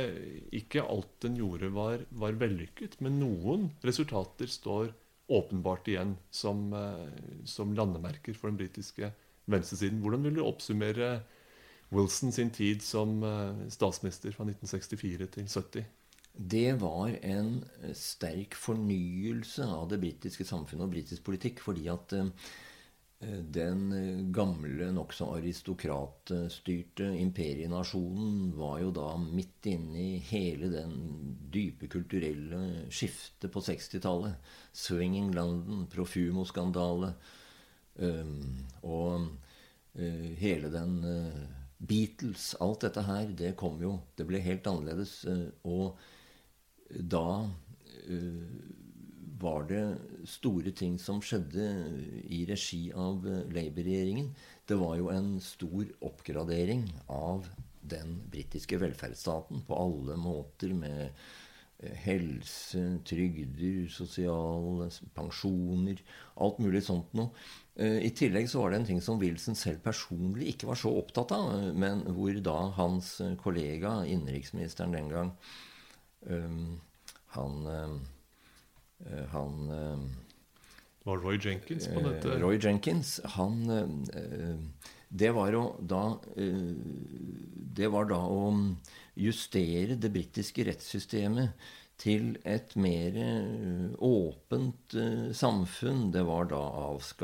ikke, 0.56 0.86
alt 0.86 1.12
den 1.26 1.38
gjorde, 1.40 1.72
var, 1.74 2.06
var, 2.12 2.38
vellykket, 2.40 3.00
men 3.04 3.20
noen 3.22 3.70
resultater 3.86 4.50
står 4.50 4.94
åpenbart 5.30 5.90
igjen 5.90 6.16
som, 6.34 6.72
eh, 6.74 7.10
som 7.46 7.74
landemerker 7.78 8.34
for 8.38 8.50
den 8.50 8.58
britiske 8.62 9.12
venstresiden. 9.50 10.02
Hvordan 10.02 10.26
vil 10.26 10.40
du 10.40 10.46
oppsummere 10.46 11.20
Wilson 11.94 12.34
sin 12.34 12.50
tid 12.54 12.82
som 12.86 13.22
eh, 13.26 13.66
statsminister 13.74 14.34
fra 14.34 14.46
1964 14.46 15.30
til 15.36 15.50
70? 15.50 15.86
Det 16.34 16.74
var 16.74 17.12
en 17.22 17.66
eh, 17.84 17.94
sterk 17.94 18.56
fornyelse 18.56 19.66
av 19.66 19.90
det 19.92 20.00
britiske 20.00 20.46
samfunnet 20.48 20.86
og 20.86 20.94
britisk 20.94 21.26
politikk. 21.28 21.60
Fordi 21.66 21.90
at 21.92 22.14
eh, 22.16 22.30
den 23.20 24.30
gamle, 24.32 24.94
nokså 24.96 25.26
aristokratstyrte 25.36 27.10
imperienasjonen 27.20 28.54
var 28.56 28.78
jo 28.80 28.94
da 28.96 29.10
midt 29.20 29.68
inne 29.68 30.00
i 30.00 30.22
hele 30.30 30.70
den 30.72 30.94
dype 31.52 31.90
kulturelle 31.92 32.88
skiftet 32.88 33.52
på 33.52 33.64
60-tallet. 33.66 34.38
Swinging 34.72 35.34
London, 35.36 35.84
Profumo-skandale. 35.92 37.12
Um, 38.00 38.62
og 38.88 39.26
hele 40.40 40.70
den 40.72 40.94
Beatles, 41.84 42.54
alt 42.64 42.86
dette 42.86 43.04
her, 43.04 43.34
det 43.36 43.58
kom 43.60 43.82
jo 43.84 43.98
Det 44.16 44.24
ble 44.30 44.40
helt 44.46 44.70
annerledes. 44.72 45.26
Og 45.68 46.00
da 46.90 47.26
var 49.40 49.68
det 49.70 49.84
store 50.28 50.72
ting 50.76 50.98
som 51.00 51.22
skjedde 51.24 51.68
i 52.28 52.42
regi 52.50 52.90
av 52.92 53.24
Labour-regjeringen. 53.24 54.32
Det 54.68 54.78
var 54.80 54.98
jo 55.00 55.12
en 55.14 55.36
stor 55.44 55.86
oppgradering 56.10 56.88
av 57.08 57.48
den 57.80 58.18
britiske 58.32 58.80
velferdsstaten 58.82 59.64
på 59.68 59.78
alle 59.78 60.18
måter, 60.20 60.74
med 60.76 61.16
helse, 62.04 62.82
trygder, 63.08 63.88
sosiale 63.92 64.90
pensjoner, 65.16 66.02
alt 66.44 66.60
mulig 66.60 66.82
sånt 66.84 67.14
noe. 67.16 67.32
Eh, 67.80 68.02
I 68.04 68.12
tillegg 68.16 68.50
så 68.52 68.64
var 68.64 68.74
det 68.74 68.82
en 68.82 68.90
ting 68.90 69.02
som 69.04 69.20
Wilson 69.22 69.56
selv 69.56 69.80
personlig 69.86 70.52
ikke 70.54 70.68
var 70.68 70.80
så 70.80 70.92
opptatt 71.00 71.32
av, 71.36 71.54
eh, 71.56 71.72
men 71.72 72.04
hvor 72.18 72.36
da 72.44 72.58
hans 72.76 73.14
eh, 73.24 73.38
kollega, 73.40 74.02
innenriksministeren 74.04 74.98
den 74.98 75.12
gang, 75.14 75.32
han 77.36 77.68
Han 79.32 79.68
Det 81.00 81.08
var 81.08 81.18
Roy 81.24 81.40
Jenkins 81.42 81.88
på 81.88 82.04
dette? 82.04 82.40
Roy 82.42 82.60
Jenkins. 82.60 83.20
Han 83.38 83.64
Det 85.10 85.32
var 85.32 85.56
å 85.56 85.66
da 85.80 86.04
Det 87.80 87.88
var 87.88 88.10
da 88.12 88.20
å 88.28 88.50
justere 89.20 89.96
det 89.96 90.12
britiske 90.12 90.68
rettssystemet 90.68 91.70
til 92.00 92.38
et 92.48 92.76
mer 92.80 93.18
eh, 93.20 93.88
åpent 94.00 94.96
samfunn. 95.36 96.06
Det 96.14 96.24
var 96.28 96.48
da 96.52 96.62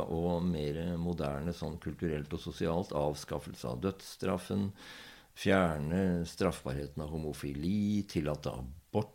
og 0.03 0.49
mer 0.49 0.81
moderne 0.99 1.53
sånn 1.55 1.77
kulturelt 1.83 2.33
og 2.35 2.43
sosialt. 2.43 2.91
Avskaffelse 2.95 3.71
av 3.71 3.81
dødsstraffen. 3.85 4.69
Fjerne 5.35 6.25
straffbarheten 6.25 7.03
av 7.03 7.09
homofili. 7.09 8.03
Tillate 8.09 8.49
abort. 8.49 9.11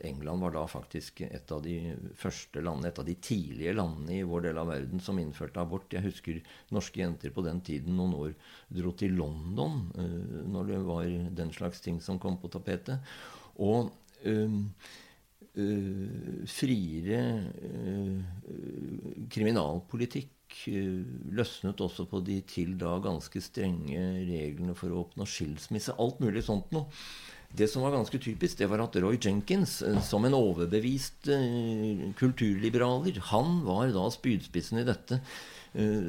England 0.00 0.40
var 0.40 0.54
da 0.54 0.62
faktisk 0.70 1.20
et 1.26 1.50
av 1.52 1.60
de 1.64 1.74
første 2.16 2.62
landene, 2.62 2.88
et 2.88 3.00
av 3.02 3.04
de 3.04 3.16
tidlige 3.20 3.74
landene 3.76 4.14
i 4.16 4.24
vår 4.24 4.46
del 4.46 4.60
av 4.62 4.70
verden 4.70 5.02
som 5.04 5.18
innførte 5.20 5.60
abort. 5.60 5.92
Jeg 5.92 6.06
husker 6.06 6.38
norske 6.72 7.02
jenter 7.02 7.34
på 7.34 7.44
den 7.44 7.60
tiden 7.66 7.98
noen 7.98 8.14
år 8.16 8.32
dro 8.72 8.94
til 8.96 9.18
London 9.18 9.82
uh, 9.98 10.40
når 10.54 10.72
det 10.72 10.80
var 10.86 11.12
den 11.42 11.52
slags 11.52 11.84
ting 11.84 12.00
som 12.00 12.22
kom 12.22 12.38
på 12.40 12.48
tapetet. 12.54 13.12
Og 13.60 13.90
uh, 14.24 14.58
friere 16.48 17.20
kriminalpolitikk 19.34 20.30
løsnet 20.68 21.80
også 21.80 22.06
på 22.10 22.20
de 22.26 22.40
til 22.48 22.76
da 22.80 22.96
ganske 23.02 23.42
strenge 23.44 24.00
reglene 24.28 24.76
for 24.78 24.92
å 24.92 25.04
oppnå 25.04 25.26
skilsmisse. 25.28 25.96
Alt 26.00 26.22
mulig 26.22 26.44
sånt 26.46 26.72
noe. 26.74 26.88
Det 27.50 27.66
som 27.66 27.82
var 27.82 27.96
ganske 27.96 28.18
typisk, 28.22 28.60
det 28.60 28.68
var 28.70 28.84
at 28.84 28.94
Roy 29.02 29.16
Jenkins, 29.18 29.80
som 30.06 30.26
en 30.26 30.36
overbevist 30.38 31.26
kulturliberaler, 32.20 33.18
han 33.32 33.64
var 33.66 33.90
da 33.90 34.04
spydspissen 34.14 34.78
i 34.78 34.86
dette. 34.86 35.18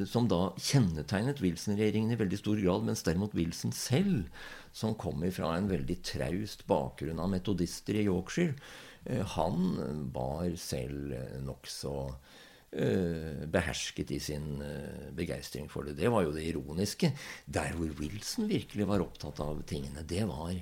Som 0.06 0.28
da 0.30 0.52
kjennetegnet 0.54 1.42
Wilson-regjeringen 1.42 2.14
i 2.14 2.20
veldig 2.20 2.38
stor 2.38 2.62
grad, 2.62 2.86
mens 2.86 3.02
derimot 3.06 3.34
Wilson 3.34 3.74
selv 3.74 4.30
som 4.72 4.94
kommer 4.98 5.30
fra 5.34 5.52
en 5.56 5.68
veldig 5.70 5.98
traust 6.06 6.64
bakgrunn 6.70 7.20
av 7.22 7.30
metodister 7.34 7.98
i 7.98 8.06
Yorkshire, 8.06 8.54
eh, 9.04 9.22
han 9.36 10.08
var 10.14 10.48
selv 10.56 11.14
nokså 11.44 11.94
behersket 13.52 14.10
i 14.16 14.18
sin 14.22 14.62
uh, 14.64 15.10
begeistring 15.12 15.68
for 15.68 15.84
det. 15.84 15.98
Det 15.98 16.08
var 16.12 16.24
jo 16.24 16.32
det 16.32 16.46
ironiske. 16.48 17.12
Der 17.44 17.76
hvor 17.76 17.92
Wilson 18.00 18.48
virkelig 18.48 18.88
var 18.88 19.04
opptatt 19.04 19.42
av 19.44 19.60
tingene, 19.68 20.06
det 20.08 20.24
var 20.30 20.56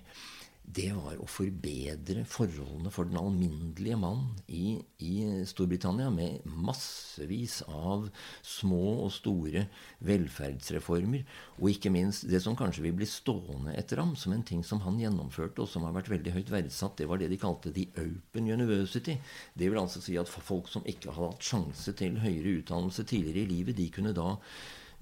det 0.70 0.90
var 0.94 1.18
å 1.18 1.26
forbedre 1.28 2.22
forholdene 2.28 2.90
for 2.94 3.08
den 3.08 3.18
alminnelige 3.18 3.96
mann 3.98 4.26
i, 4.46 4.76
i, 5.02 5.14
Storbritannia 5.48 6.10
med 6.14 6.44
massevis 6.46 7.60
av 7.66 8.06
små 8.46 9.06
og 9.06 9.10
store 9.14 9.64
velferdsreformer. 10.06 11.24
Og 11.58 11.72
ikke 11.72 11.92
minst 11.94 12.28
det 12.30 12.42
som 12.44 12.58
kanskje 12.58 12.84
vil 12.86 12.96
bli 13.00 13.08
stående 13.08 13.74
etter 13.78 14.02
ham 14.02 14.14
som 14.18 14.34
en 14.36 14.44
ting 14.46 14.62
som 14.66 14.82
han 14.84 15.00
gjennomførte, 15.00 15.64
og 15.64 15.70
som 15.72 15.88
har 15.88 15.96
vært 15.96 16.12
veldig 16.12 16.36
høyt 16.36 16.54
verdsatt, 16.54 16.98
det 17.00 17.08
var 17.10 17.22
det 17.22 17.32
de 17.32 17.40
kalte 17.40 17.74
The 17.74 17.88
Open 18.04 18.50
University. 18.50 19.18
Det 19.54 19.70
vil 19.72 19.82
altså 19.82 20.04
si 20.04 20.18
at 20.20 20.30
folk 20.30 20.70
som 20.70 20.86
ikke 20.86 21.10
hadde 21.10 21.32
hatt 21.34 21.50
sjanse 21.50 21.96
til 21.98 22.20
høyere 22.22 22.60
utdannelse 22.60 23.08
tidligere 23.08 23.46
i 23.46 23.50
livet, 23.56 23.80
de 23.80 23.90
kunne 23.94 24.14
da 24.16 24.36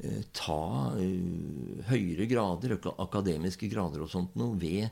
eh, 0.01 0.25
ta 0.33 0.63
eh, 0.97 1.87
høyere 1.91 2.31
grader, 2.31 2.79
akademiske 2.97 3.69
grader 3.69 4.07
og 4.07 4.13
sånt 4.15 4.39
noe, 4.39 4.57
ved 4.61 4.89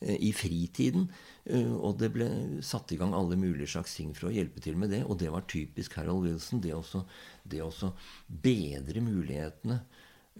i 0.00 0.32
fritiden. 0.32 1.08
Eh, 1.44 1.72
og 1.74 1.98
det 1.98 2.12
ble 2.14 2.28
satt 2.64 2.92
i 2.94 2.98
gang 3.00 3.14
alle 3.16 3.38
mulige 3.38 3.70
slags 3.74 3.96
ting 3.98 4.12
for 4.16 4.28
å 4.28 4.34
hjelpe 4.34 4.62
til 4.64 4.78
med 4.78 4.92
det. 4.94 5.02
Og 5.06 5.18
det 5.20 5.30
var 5.34 5.48
typisk 5.50 5.98
Harold 5.98 6.28
Wilson. 6.28 6.62
Det 6.62 6.74
også, 6.76 7.04
det 7.42 7.62
også 7.64 7.92
bedre 8.28 9.02
mulighetene 9.04 9.80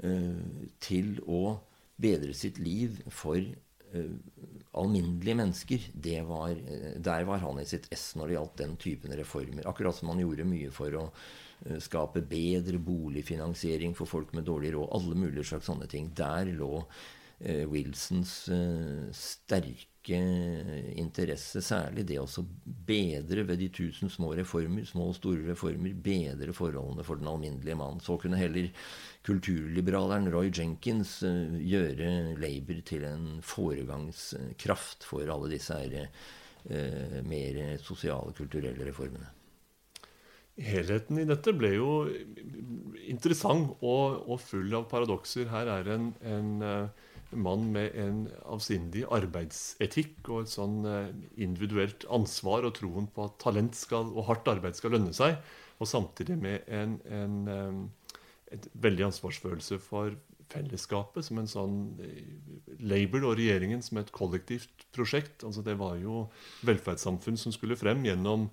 eh, 0.02 0.44
til 0.84 1.16
å 1.26 1.58
bedre 1.98 2.36
sitt 2.36 2.60
liv 2.62 3.00
for 3.10 3.42
alminnelige 4.76 5.32
mennesker, 5.32 5.84
var, 6.28 6.58
der 7.00 7.22
var 7.24 7.38
han 7.40 7.56
i 7.56 7.64
sitt 7.64 7.86
ess 7.88 8.10
når 8.20 8.28
det 8.28 8.34
gjaldt 8.34 8.58
den 8.60 8.74
typen 8.76 9.14
reformer. 9.16 9.64
Akkurat 9.64 9.96
som 9.96 10.10
han 10.12 10.20
gjorde 10.20 10.44
mye 10.44 10.68
for 10.76 10.92
å 11.00 11.04
skape 11.80 12.20
bedre 12.28 12.76
boligfinansiering 12.84 13.96
for 13.96 14.04
folk 14.04 14.34
med 14.36 14.44
dårlig 14.44 14.74
råd. 14.76 14.92
Alle 14.92 15.16
mulige 15.16 15.48
slags 15.48 15.72
sånne 15.72 15.88
ting. 15.88 16.12
Der 16.20 16.52
lå 16.52 16.82
Eh, 16.82 17.17
Wilsons 17.40 18.48
eh, 18.50 19.10
sterke 19.14 20.18
interesse, 20.98 21.60
særlig 21.62 22.02
det 22.08 22.16
å 22.18 22.42
bedre 22.88 23.44
ved 23.46 23.60
de 23.60 23.68
tusen 23.76 24.10
små 24.10 24.32
reformer, 24.34 24.86
små 24.88 25.10
og 25.12 25.18
store 25.18 25.44
reformer, 25.52 25.94
bedre 25.94 26.54
forholdene 26.56 27.04
for 27.06 27.20
den 27.20 27.30
alminnelige 27.30 27.78
mann. 27.78 28.02
Så 28.02 28.16
kunne 28.18 28.40
heller 28.40 28.70
kulturliberaleren 29.28 30.30
Roy 30.34 30.50
Jenkins 30.50 31.20
eh, 31.28 31.58
gjøre 31.62 32.34
Labour 32.42 32.82
til 32.88 33.06
en 33.06 33.28
foregangskraft 33.44 35.06
for 35.06 35.30
alle 35.30 35.52
disse 35.54 35.78
her, 35.78 36.10
mer 37.24 37.56
sosiale, 37.80 38.34
kulturelle 38.36 38.84
reformene. 38.84 39.30
Helheten 40.58 41.20
i 41.22 41.24
dette 41.24 41.54
ble 41.54 41.70
jo 41.76 41.92
interessant 43.08 43.78
og, 43.78 44.26
og 44.26 44.40
full 44.42 44.74
av 44.74 44.88
paradokser. 44.90 45.46
Her 45.48 45.70
er 45.78 45.92
en, 45.94 46.10
en 46.26 46.50
mann 47.36 47.68
med 47.72 47.94
en 47.98 48.20
avsindig 48.48 49.04
arbeidsetikk 49.12 50.30
og 50.32 50.44
et 50.44 50.52
sånn 50.52 50.78
eh, 50.88 51.10
individuelt 51.44 52.06
ansvar 52.14 52.66
og 52.68 52.76
troen 52.78 53.08
på 53.12 53.26
at 53.28 53.36
talent 53.42 53.76
skal, 53.76 54.12
og 54.14 54.28
hardt 54.30 54.48
arbeid 54.48 54.78
skal 54.78 54.96
lønne 54.96 55.12
seg. 55.16 55.36
Og 55.78 55.90
samtidig 55.90 56.38
med 56.40 56.64
en, 56.72 56.96
en, 57.12 57.36
eh, 57.52 58.14
et 58.56 58.70
veldig 58.80 59.10
ansvarsfølelse 59.10 59.80
for 59.84 60.16
fellesskapet 60.48 61.26
som 61.26 61.40
en 61.42 61.50
sånn 61.50 61.74
Labour 62.80 63.26
og 63.28 63.36
regjeringen 63.36 63.82
som 63.84 64.00
et 64.00 64.12
kollektivt 64.14 64.86
prosjekt. 64.96 65.44
altså 65.44 65.60
Det 65.62 65.76
var 65.76 65.98
jo 66.00 66.24
velferdssamfunn 66.64 67.36
som 67.36 67.52
skulle 67.52 67.76
frem 67.76 68.00
gjennom 68.06 68.48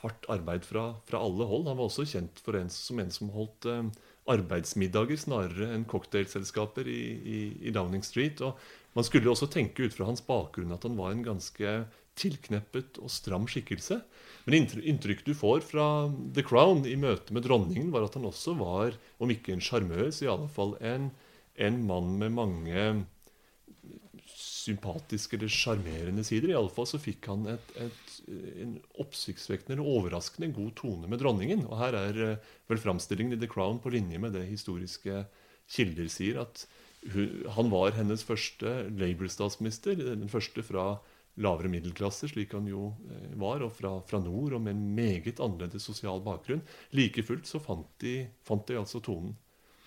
hardt 0.00 0.28
arbeid 0.32 0.64
fra, 0.64 0.94
fra 1.08 1.20
alle 1.20 1.46
hold. 1.48 1.66
Han 1.68 1.78
var 1.80 1.90
også 1.90 2.06
kjent 2.08 2.40
en, 2.56 2.70
som 2.72 3.02
en 3.02 3.12
som 3.12 3.32
holdt 3.34 3.68
eh, 3.68 3.82
arbeidsmiddager 4.30 5.18
snarere 5.20 5.70
enn 5.74 5.86
cocktailselskaper 5.90 6.88
i, 6.88 7.00
i, 7.20 7.40
i, 7.66 7.72
Downing 7.74 8.04
Street. 8.06 8.42
Og 8.44 8.58
man 8.96 9.06
skulle 9.06 9.30
også 9.30 9.50
tenke 9.50 9.86
ut 9.86 9.96
fra 9.96 10.08
hans 10.08 10.24
bakgrunn 10.26 10.74
at 10.74 10.86
han 10.86 10.98
var 10.98 11.14
en 11.14 11.26
ganske 11.26 11.74
tilkneppet 12.20 12.98
og 13.00 13.12
stram 13.12 13.46
skikkelse. 13.50 14.00
Men 14.46 14.66
inntrykket 14.80 15.28
du 15.28 15.34
får 15.36 15.64
fra 15.68 15.86
The 16.34 16.44
Crown 16.46 16.84
i 16.88 16.96
møte 17.00 17.34
med 17.36 17.46
dronningen, 17.46 17.92
var 17.94 18.06
at 18.06 18.16
han 18.18 18.28
også 18.28 18.56
var, 18.58 18.96
om 19.20 19.32
ikke 19.32 19.54
en 19.54 19.64
sjarmør, 19.64 20.10
så 20.12 20.26
i 20.26 20.32
alle 20.32 20.50
fall 20.52 20.74
en, 20.84 21.10
en 21.60 21.80
mann 21.86 22.16
med 22.20 22.34
mange 22.36 22.86
sympatiske 24.60 25.38
eller 25.38 25.52
sjarmerende 25.52 26.24
sider. 26.26 26.52
Iallfall 26.52 26.88
så 26.88 27.00
fikk 27.00 27.28
han 27.30 27.46
et, 27.54 27.72
et, 27.80 28.16
en 28.64 28.74
oppsiktsvekkende 29.02 29.78
eller 29.78 29.92
overraskende 29.98 30.52
god 30.56 30.74
tone 30.80 31.10
med 31.10 31.22
dronningen. 31.22 31.64
Og 31.68 31.78
her 31.80 31.96
er 31.98 32.20
eh, 32.26 32.50
vel 32.70 32.82
framstillingen 32.82 33.36
i 33.36 33.40
The 33.40 33.50
Crown 33.50 33.80
på 33.82 33.92
linje 33.94 34.20
med 34.22 34.36
det 34.36 34.46
historiske 34.50 35.24
kilder 35.70 36.10
sier, 36.10 36.42
at 36.44 36.66
hun, 37.14 37.46
han 37.56 37.70
var 37.72 37.94
hennes 37.96 38.24
første 38.26 38.74
Labour-statsminister. 39.00 39.96
Den 39.96 40.28
første 40.32 40.64
fra 40.66 40.98
lavere 41.40 41.70
middelklasse, 41.72 42.28
slik 42.30 42.54
han 42.56 42.66
jo 42.68 42.90
eh, 43.10 43.30
var, 43.40 43.64
og 43.64 43.72
fra, 43.76 43.94
fra, 44.06 44.20
nord, 44.22 44.56
og 44.56 44.64
med 44.64 44.76
en 44.76 44.88
meget 44.96 45.40
annerledes 45.40 45.86
sosial 45.88 46.22
bakgrunn. 46.24 46.64
Like 46.96 47.24
fullt 47.26 47.48
så 47.48 47.62
fant 47.62 47.88
de, 48.02 48.24
fant 48.46 48.66
de 48.68 48.80
altså 48.80 49.02
tonen. 49.04 49.36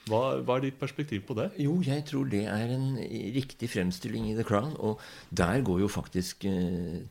Hva, 0.03 0.41
hva, 0.43 0.57
er 0.57 0.65
ditt 0.65 0.79
perspektiv 0.81 1.21
på 1.29 1.35
det? 1.37 1.45
Jo, 1.63 1.77
jeg 1.85 2.03
tror 2.09 2.27
det 2.27 2.43
er 2.51 2.73
en 2.75 2.97
riktig 2.99 3.69
fremstilling 3.71 4.25
i 4.27 4.35
The 4.35 4.43
Crown. 4.47 4.73
Og 4.83 4.99
der 5.31 5.63
går 5.63 5.79
jo 5.85 5.91
faktisk 5.91 6.43
eh, 6.49 7.05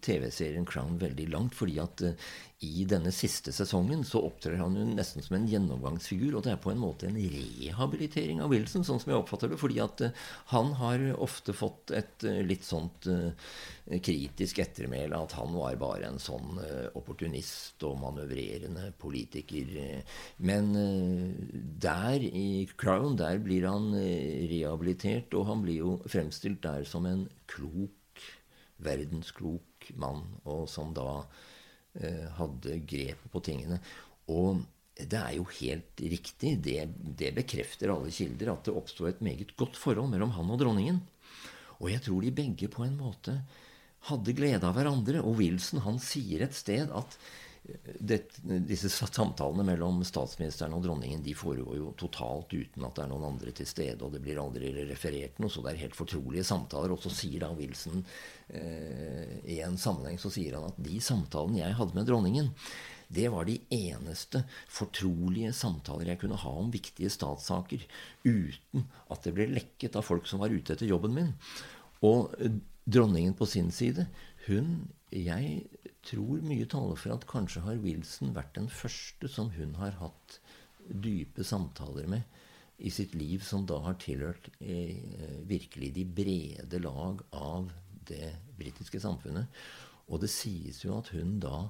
TV-serien 0.00 0.64
Crown 0.68 0.96
veldig 1.00 1.28
langt. 1.34 1.54
fordi 1.58 1.76
at 1.82 2.04
uh, 2.08 2.30
i 2.58 2.82
denne 2.90 3.12
siste 3.14 3.52
sesongen 3.54 4.00
så 4.02 4.18
opptrer 4.26 4.56
han 4.58 4.74
jo 4.74 4.82
nesten 4.90 5.22
som 5.22 5.36
en 5.36 5.46
gjennomgangsfigur. 5.46 6.34
Og 6.34 6.42
det 6.42 6.56
er 6.56 6.62
på 6.62 6.72
en 6.72 6.80
måte 6.82 7.06
en 7.06 7.18
rehabilitering 7.18 8.40
av 8.42 8.50
Wilson, 8.50 8.82
sånn 8.86 8.98
som 8.98 9.12
jeg 9.12 9.20
oppfatter 9.20 9.52
det. 9.52 9.58
Fordi 9.60 9.76
at 9.84 10.02
uh, 10.02 10.24
han 10.50 10.72
har 10.80 11.04
ofte 11.22 11.54
fått 11.54 11.92
et 11.94 12.26
uh, 12.26 12.40
litt 12.42 12.66
sånt 12.66 13.06
uh, 13.06 13.30
kritisk 14.02 14.58
ettermæle 14.64 15.20
at 15.22 15.36
han 15.38 15.54
var 15.54 15.78
bare 15.78 16.10
en 16.10 16.18
sånn 16.20 16.58
opportunist 16.98 17.86
og 17.86 17.94
manøvrerende 18.02 18.90
politiker. 19.00 19.70
Men 20.44 20.68
der 21.80 22.26
i 22.26 22.66
Crown, 22.76 23.16
der 23.16 23.40
blir 23.40 23.64
han 23.64 23.94
rehabilitert, 23.94 25.32
og 25.32 25.46
han 25.48 25.64
blir 25.64 25.80
jo 25.80 25.94
fremstilt 26.04 26.60
der 26.66 26.84
som 26.90 27.08
en 27.08 27.24
klok, 27.48 28.26
verdensklok 28.84 29.88
mann, 29.96 30.26
og 30.44 30.66
som 30.68 30.92
da 30.92 31.22
Eh, 31.22 31.57
hadde 32.38 32.80
grepet 32.86 33.32
på 33.32 33.40
tingene. 33.44 33.78
Og 34.30 34.60
det 34.98 35.18
er 35.18 35.36
jo 35.36 35.46
helt 35.60 36.02
riktig, 36.02 36.56
det, 36.62 36.80
det 37.18 37.30
bekrefter 37.36 37.92
alle 37.92 38.10
kilder, 38.14 38.52
at 38.52 38.66
det 38.66 38.74
oppsto 38.74 39.06
et 39.06 39.22
meget 39.22 39.54
godt 39.58 39.78
forhold 39.78 40.10
mellom 40.10 40.34
han 40.34 40.50
og 40.50 40.58
dronningen. 40.60 41.00
Og 41.78 41.92
jeg 41.92 42.02
tror 42.04 42.24
de 42.24 42.34
begge 42.34 42.70
på 42.72 42.84
en 42.84 42.96
måte 42.98 43.36
hadde 44.08 44.34
glede 44.34 44.66
av 44.66 44.74
hverandre. 44.74 45.22
Og 45.22 45.38
Wilson 45.38 45.84
han 45.84 46.00
sier 46.02 46.42
et 46.44 46.56
sted 46.56 46.90
at 46.90 47.18
det, 48.00 48.18
disse 48.68 48.88
samtalene 48.88 49.64
mellom 49.66 50.00
statsministeren 50.06 50.74
og 50.76 50.84
dronningen 50.86 51.22
de 51.24 51.34
foregår 51.36 51.78
jo 51.78 51.92
totalt 52.00 52.54
uten 52.54 52.86
at 52.86 52.96
det 52.96 53.04
er 53.04 53.10
noen 53.10 53.26
andre 53.32 53.52
til 53.56 53.68
stede, 53.68 54.00
og 54.04 54.14
det 54.14 54.22
blir 54.24 54.40
aldri 54.40 54.72
referert 54.88 55.40
noe, 55.42 55.52
så 55.52 55.64
det 55.64 55.74
er 55.74 55.82
helt 55.82 55.98
fortrolige 55.98 56.46
samtaler. 56.48 56.94
Og 56.94 57.02
så 57.04 57.12
sier 57.12 57.44
da 57.44 57.50
Wilson 57.56 58.04
eh, 58.48 59.34
i 59.44 59.58
en 59.64 59.76
sammenheng 59.80 60.20
så 60.20 60.32
sier 60.32 60.56
han 60.58 60.70
at 60.70 60.78
de 60.80 61.00
samtalene 61.04 61.60
jeg 61.60 61.76
hadde 61.80 61.98
med 61.98 62.08
dronningen, 62.08 62.54
det 63.08 63.30
var 63.32 63.46
de 63.48 63.56
eneste 63.72 64.42
fortrolige 64.68 65.54
samtaler 65.56 66.10
jeg 66.12 66.20
kunne 66.20 66.40
ha 66.40 66.50
om 66.60 66.68
viktige 66.72 67.08
statssaker 67.12 67.86
uten 68.26 68.84
at 69.08 69.24
det 69.24 69.32
ble 69.36 69.46
lekket 69.54 69.96
av 69.96 70.04
folk 70.04 70.28
som 70.28 70.42
var 70.42 70.52
ute 70.52 70.74
etter 70.74 70.90
jobben 70.90 71.16
min. 71.16 71.30
Og 72.04 72.34
eh, 72.40 72.58
dronningen 72.88 73.34
på 73.36 73.48
sin 73.48 73.72
side, 73.74 74.06
hun 74.48 74.88
Jeg 75.12 75.62
tror 76.04 76.42
mye 76.44 76.66
taler 76.68 76.98
for 77.00 77.14
at 77.14 77.26
kanskje 77.30 77.62
har 77.64 77.80
Wilson 77.80 78.34
vært 78.36 78.56
den 78.58 78.68
første 78.68 79.28
som 79.32 79.48
hun 79.54 79.74
har 79.80 79.96
hatt 80.02 80.38
dype 80.88 81.44
samtaler 81.44 82.08
med 82.08 82.36
i 82.78 82.90
sitt 82.94 83.14
liv, 83.18 83.42
som 83.42 83.64
da 83.66 83.80
har 83.82 83.96
tilhørt 83.98 84.50
eh, 84.60 85.40
virkelig 85.48 85.90
de 85.96 86.04
brede 86.20 86.80
lag 86.84 87.24
av 87.34 87.72
det 88.08 88.30
britiske 88.58 89.00
samfunnet. 89.02 89.48
Og 90.08 90.22
det 90.22 90.30
sies 90.32 90.84
jo 90.84 90.94
at 91.00 91.10
hun 91.16 91.38
da 91.42 91.64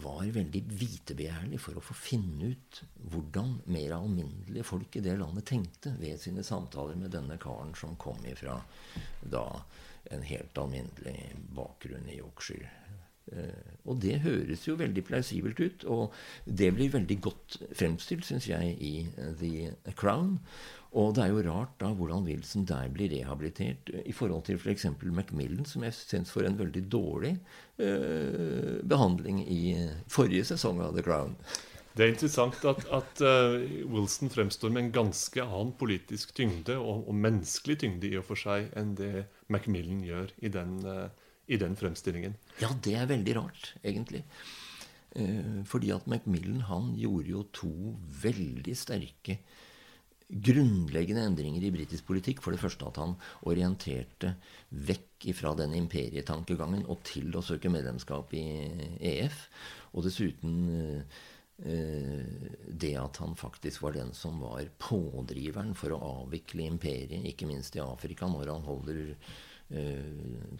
var 0.00 0.24
veldig 0.24 0.62
vitebegjærlig 0.72 1.58
for 1.60 1.76
å 1.76 1.84
få 1.84 1.94
finne 1.96 2.54
ut 2.54 2.80
hvordan 3.12 3.58
mer 3.74 3.92
alminnelige 3.98 4.64
folk 4.64 4.96
i 4.96 5.02
det 5.04 5.18
landet 5.20 5.44
tenkte 5.50 5.92
ved 6.00 6.20
sine 6.20 6.44
samtaler 6.46 6.96
med 6.96 7.12
denne 7.12 7.36
karen 7.40 7.74
som 7.76 7.98
kom 8.00 8.16
ifra 8.28 8.56
da 9.20 9.44
en 10.12 10.24
helt 10.28 10.58
alminnelig 10.58 11.32
bakgrunn 11.56 12.08
i 12.10 12.20
Yorkshire. 12.20 12.70
Eh, 13.30 13.72
og 13.86 14.00
det 14.02 14.20
høres 14.24 14.66
jo 14.66 14.76
veldig 14.80 15.04
plausibelt 15.06 15.60
ut, 15.62 15.84
og 15.90 16.14
det 16.44 16.72
blir 16.76 16.92
veldig 16.92 17.18
godt 17.22 17.58
fremstilt, 17.78 18.26
syns 18.26 18.48
jeg, 18.50 18.76
i 18.82 18.94
eh, 19.06 19.34
The 19.84 19.94
Crown. 19.96 20.38
Og 20.98 21.14
det 21.16 21.24
er 21.24 21.32
jo 21.32 21.44
rart 21.46 21.78
da 21.80 21.88
hvordan 21.96 22.26
Wilson 22.26 22.66
der 22.68 22.90
blir 22.92 23.08
rehabilitert 23.14 23.88
i 24.04 24.12
forhold 24.12 24.44
til 24.48 24.58
f.eks. 24.60 24.90
For 25.00 25.14
Macmillan, 25.16 25.64
som 25.64 25.86
jeg 25.86 25.96
syns 25.96 26.32
får 26.34 26.50
en 26.50 26.58
veldig 26.58 26.82
dårlig 26.92 27.30
uh, 27.80 28.76
behandling 28.84 29.40
i 29.48 29.62
forrige 30.12 30.50
sesong 30.50 30.82
av 30.84 30.92
The 30.92 31.06
Crown. 31.06 31.32
Det 31.92 32.04
er 32.04 32.12
interessant 32.14 32.62
at, 32.68 32.86
at 32.88 33.20
uh, 33.20 33.58
Wilson 33.92 34.30
fremstår 34.32 34.72
med 34.72 34.86
en 34.86 34.94
ganske 34.94 35.44
annen 35.44 35.74
politisk 35.76 36.32
tyngde 36.36 36.78
og, 36.80 37.04
og, 37.04 37.14
menneskelig 37.14 37.76
tyngde 37.84 38.08
i 38.08 38.16
og 38.20 38.24
for 38.30 38.40
seg 38.40 38.70
enn 38.78 38.94
det 38.96 39.26
Macmillan 39.52 40.00
gjør 40.06 40.32
i 40.40 40.52
den 40.52 40.78
uh, 40.88 41.10
i 41.52 41.58
den 41.60 41.74
fremstillingen. 41.76 42.36
Ja, 42.62 42.70
det 42.84 42.94
er 42.96 43.10
veldig 43.10 43.34
rart, 43.36 43.74
egentlig. 43.84 44.22
Uh, 45.12 45.60
fordi 45.68 45.92
at 45.92 46.08
Macmillan 46.08 46.64
han 46.70 46.94
gjorde 46.96 47.34
jo 47.34 47.44
to 47.52 47.74
veldig 48.22 48.76
sterke 48.78 49.36
grunnleggende 50.32 51.26
endringer 51.28 51.66
i 51.66 51.72
britisk 51.74 52.06
politikk. 52.08 52.40
For 52.40 52.54
det 52.54 52.62
første 52.62 52.88
at 52.88 53.00
han 53.02 53.18
orienterte 53.48 54.34
vekk 54.70 55.28
fra 55.36 55.52
den 55.58 55.76
imperietankegangen 55.76 56.86
og 56.90 57.02
til 57.06 57.28
å 57.36 57.44
søke 57.44 57.70
medlemskap 57.72 58.32
i 58.38 58.46
EF. 59.12 59.44
Og 59.92 60.06
dessuten 60.06 61.04
det 61.62 62.90
at 62.98 63.20
han 63.22 63.36
faktisk 63.38 63.84
var 63.84 63.94
den 63.94 64.08
som 64.18 64.40
var 64.42 64.66
pådriveren 64.82 65.76
for 65.78 65.94
å 65.94 66.00
avvikle 66.08 66.64
imperiet, 66.66 67.22
ikke 67.30 67.46
minst 67.46 67.76
i 67.78 67.82
Afrika, 67.84 68.26
når 68.26 68.50
han 68.50 68.64
holder 68.66 69.12
Eh, 69.72 70.04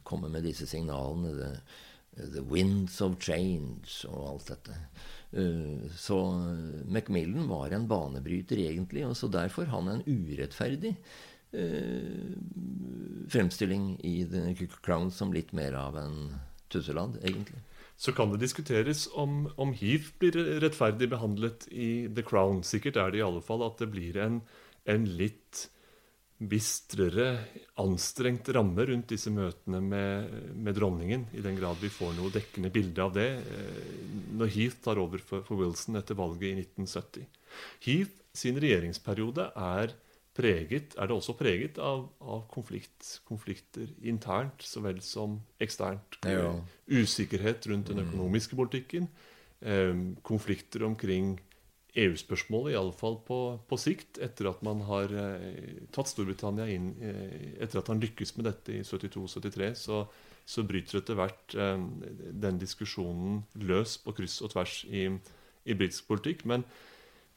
komme 0.03 0.29
med 0.29 0.47
disse 0.47 0.67
signalene. 0.67 1.33
The, 1.37 2.27
the 2.35 2.43
winds 2.45 3.01
of 3.01 3.19
change 3.21 4.07
og 4.09 4.29
alt 4.29 4.49
dette. 4.53 4.79
Eh, 5.33 5.91
så 5.97 6.19
Macmillan 6.89 7.49
var 7.49 7.73
en 7.73 7.89
banebryter, 7.89 8.61
egentlig, 8.65 9.05
og 9.07 9.17
så 9.17 9.29
derfor 9.33 9.69
han 9.73 9.89
en 9.89 10.05
urettferdig 10.07 10.95
eh, 11.53 12.33
fremstilling 13.33 13.95
i 14.05 14.23
The 14.29 14.69
Crown 14.81 15.11
som 15.13 15.33
litt 15.33 15.53
mer 15.57 15.77
av 15.77 16.01
en 16.01 16.19
tusselad, 16.73 17.21
egentlig. 17.21 17.61
Så 18.03 18.11
kan 18.17 18.33
det 18.33 18.41
diskuteres 18.43 19.05
om, 19.15 19.45
om 19.63 19.71
hiv 19.79 20.09
blir 20.19 20.35
rettferdig 20.65 21.07
behandlet 21.13 21.69
i 21.71 22.09
The 22.11 22.25
Crown. 22.27 22.65
Sikkert 22.67 22.99
er 22.99 23.13
det 23.13 23.21
i 23.21 23.27
alle 23.27 23.43
fall 23.45 23.63
at 23.63 23.79
det 23.79 23.93
blir 23.93 24.19
en, 24.19 24.41
en 24.91 25.07
litt 25.07 25.69
bistrere, 26.43 27.37
anstrengt 27.79 28.49
ramme 28.55 28.87
rundt 28.89 29.13
disse 29.13 29.31
møtene 29.31 29.79
med, 29.85 30.33
med, 30.55 30.75
dronningen, 30.75 31.29
i 31.39 31.43
den 31.45 31.55
grad 31.59 31.79
vi 31.79 31.91
får 31.93 32.17
noe 32.17 32.33
dekkende 32.35 32.73
bilde 32.75 33.05
av 33.05 33.15
det 33.15 33.29
eh, 33.39 33.85
når 34.35 34.51
Heath 34.57 34.83
tar 34.83 34.99
over 34.99 35.23
for, 35.23 35.45
for, 35.47 35.61
Wilson 35.61 36.01
etter 36.01 36.19
valget 36.19 36.49
i 36.49 36.65
1970. 36.65 37.29
Heath 37.87 38.19
sin 38.35 38.59
regjeringsperiode 38.59 39.53
er 39.55 39.95
preget, 40.37 40.95
er 40.97 41.09
det 41.09 41.15
også 41.15 41.35
preget 41.37 41.79
av, 41.83 42.07
av 42.21 42.47
konflikt, 42.53 43.19
konflikter 43.29 43.89
internt 44.09 44.65
så 44.65 44.81
vel 44.85 45.03
som 45.05 45.37
eksternt. 45.61 46.19
Ja. 46.25 46.55
Usikkerhet 46.89 47.67
rundt 47.69 47.93
den 47.93 48.01
økonomiske 48.07 48.57
politikken. 48.57 49.11
Eh, 49.61 49.95
konflikter 50.25 50.87
omkring 50.89 51.37
EU-spørsmålet, 51.93 52.73
iallfall 52.73 53.19
på, 53.27 53.39
på 53.69 53.77
sikt, 53.77 54.17
etter 54.25 54.49
at 54.49 54.63
man 54.65 54.81
har 54.89 55.13
eh, 55.13 55.83
tatt 55.93 56.09
Storbritannia 56.09 56.65
inn 56.73 56.95
eh, 57.05 57.51
Etter 57.61 57.83
at 57.83 57.91
han 57.93 58.01
lykkes 58.01 58.33
med 58.39 58.49
dette 58.49 58.79
i 58.79 58.81
72-73, 58.89 59.69
så, 59.77 60.01
så, 60.49 60.65
bryter 60.65 61.03
etter 61.03 61.19
hvert 61.21 61.59
den 62.47 62.63
diskusjonen 62.63 63.43
løs 63.61 63.99
på 64.01 64.17
kryss 64.17 64.41
og 64.41 64.55
tvers 64.55 64.81
i, 64.89 65.05
i 65.69 65.77
britisk 65.77 66.09
politikk. 66.09 66.47
Men 66.49 66.65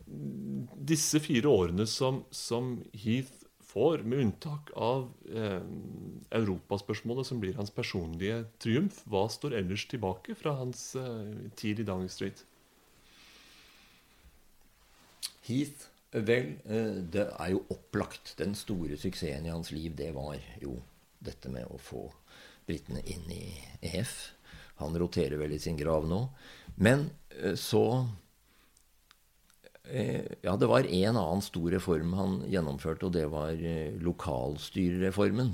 disse 0.06 1.20
fire 1.24 1.50
årene 1.50 1.88
som, 1.89 2.24
som 2.30 2.78
Heath 2.94 3.46
får, 3.65 4.06
med 4.08 4.22
unntak 4.24 4.70
av 4.78 5.08
eh, 5.28 5.63
europaspørsmålet, 6.38 7.28
som 7.28 7.41
blir 7.41 7.58
hans 7.58 7.74
personlige 7.74 8.44
triumf, 8.62 9.02
hva 9.10 9.26
står 9.32 9.58
ellers 9.60 9.88
tilbake 9.91 10.38
fra 10.39 10.56
hans 10.62 10.94
eh, 11.00 11.50
tid 11.60 11.82
i 11.82 11.88
Downing 11.88 12.12
Street? 12.13 12.46
Heath 15.46 15.89
Vel, 16.15 16.54
eh, 16.63 17.02
det 17.12 17.26
er 17.28 17.50
jo 17.52 17.65
opplagt. 17.74 18.36
Den 18.39 18.56
store 18.56 18.96
suksessen 18.98 19.46
i 19.46 19.52
hans 19.52 19.72
liv, 19.76 19.91
det 19.96 20.13
var 20.15 20.38
jo 20.62 20.78
dette 21.20 21.52
med 21.52 21.68
å 21.68 21.80
få 21.82 22.06
britene 22.65 23.02
inn 23.04 23.26
i 23.34 23.44
EF. 23.84 24.13
Han 24.80 24.96
roterer 24.96 25.39
vel 25.39 25.56
i 25.56 25.60
sin 25.60 25.76
grav 25.78 26.08
nå. 26.08 26.22
Men 26.80 27.10
eh, 27.36 27.58
så 27.60 28.08
Ja, 30.41 30.56
det 30.58 30.67
var 30.67 30.88
en 30.88 31.17
annen 31.17 31.43
stor 31.45 31.69
reform 31.71 32.13
han 32.17 32.39
gjennomførte, 32.50 33.06
og 33.08 33.13
det 33.13 33.28
var 33.30 33.60
lokalstyrereformen. 34.02 35.52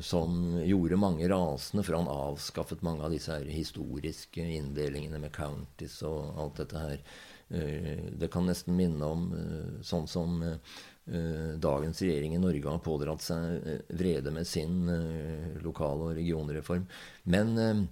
Som 0.00 0.38
gjorde 0.64 0.96
mange 0.96 1.26
rasende, 1.28 1.82
for 1.84 1.98
han 1.98 2.08
avskaffet 2.08 2.84
mange 2.86 3.04
av 3.04 3.12
disse 3.12 3.34
her 3.34 3.50
historiske 3.50 4.46
inndelingene 4.60 5.20
med 5.20 5.34
counties 5.34 5.98
og 6.06 6.38
alt 6.40 6.62
dette 6.62 6.84
her. 6.84 7.02
Eh, 7.50 8.04
det 8.12 8.30
kan 8.30 8.46
nesten 8.46 8.76
minne 8.78 9.06
om 9.10 9.30
eh, 9.34 9.70
sånn 9.82 10.06
som 10.06 10.36
eh, 10.46 11.54
dagens 11.58 12.02
regjering 12.04 12.36
i 12.36 12.42
Norge 12.42 12.70
har 12.70 12.82
pådratt 12.84 13.24
seg 13.24 13.88
vrede 13.98 14.30
med 14.30 14.46
sin 14.46 14.84
lokal- 15.64 16.04
og 16.06 16.12
regionreform. 16.14 16.84
Men 17.24 17.88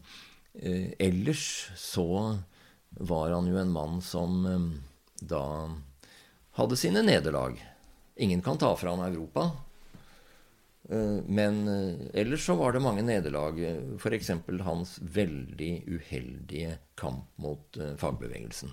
ellers 0.54 1.42
så 1.74 2.38
var 3.02 3.34
han 3.34 3.48
jo 3.50 3.58
en 3.58 3.74
mann 3.74 3.98
som 4.02 4.46
da 5.20 5.42
hadde 6.58 6.78
sine 6.78 7.02
nederlag. 7.06 7.58
Ingen 8.18 8.42
kan 8.42 8.58
ta 8.58 8.74
fra 8.76 8.94
han 8.94 9.06
Europa. 9.06 9.50
Men 11.28 11.68
ellers 12.16 12.46
så 12.46 12.54
var 12.56 12.72
det 12.72 12.80
mange 12.80 13.02
nederlag. 13.04 13.58
F.eks. 14.00 14.30
hans 14.64 14.96
veldig 15.02 15.72
uheldige 15.86 16.78
kamp 16.96 17.28
mot 17.36 17.76
fagbevegelsen 18.00 18.72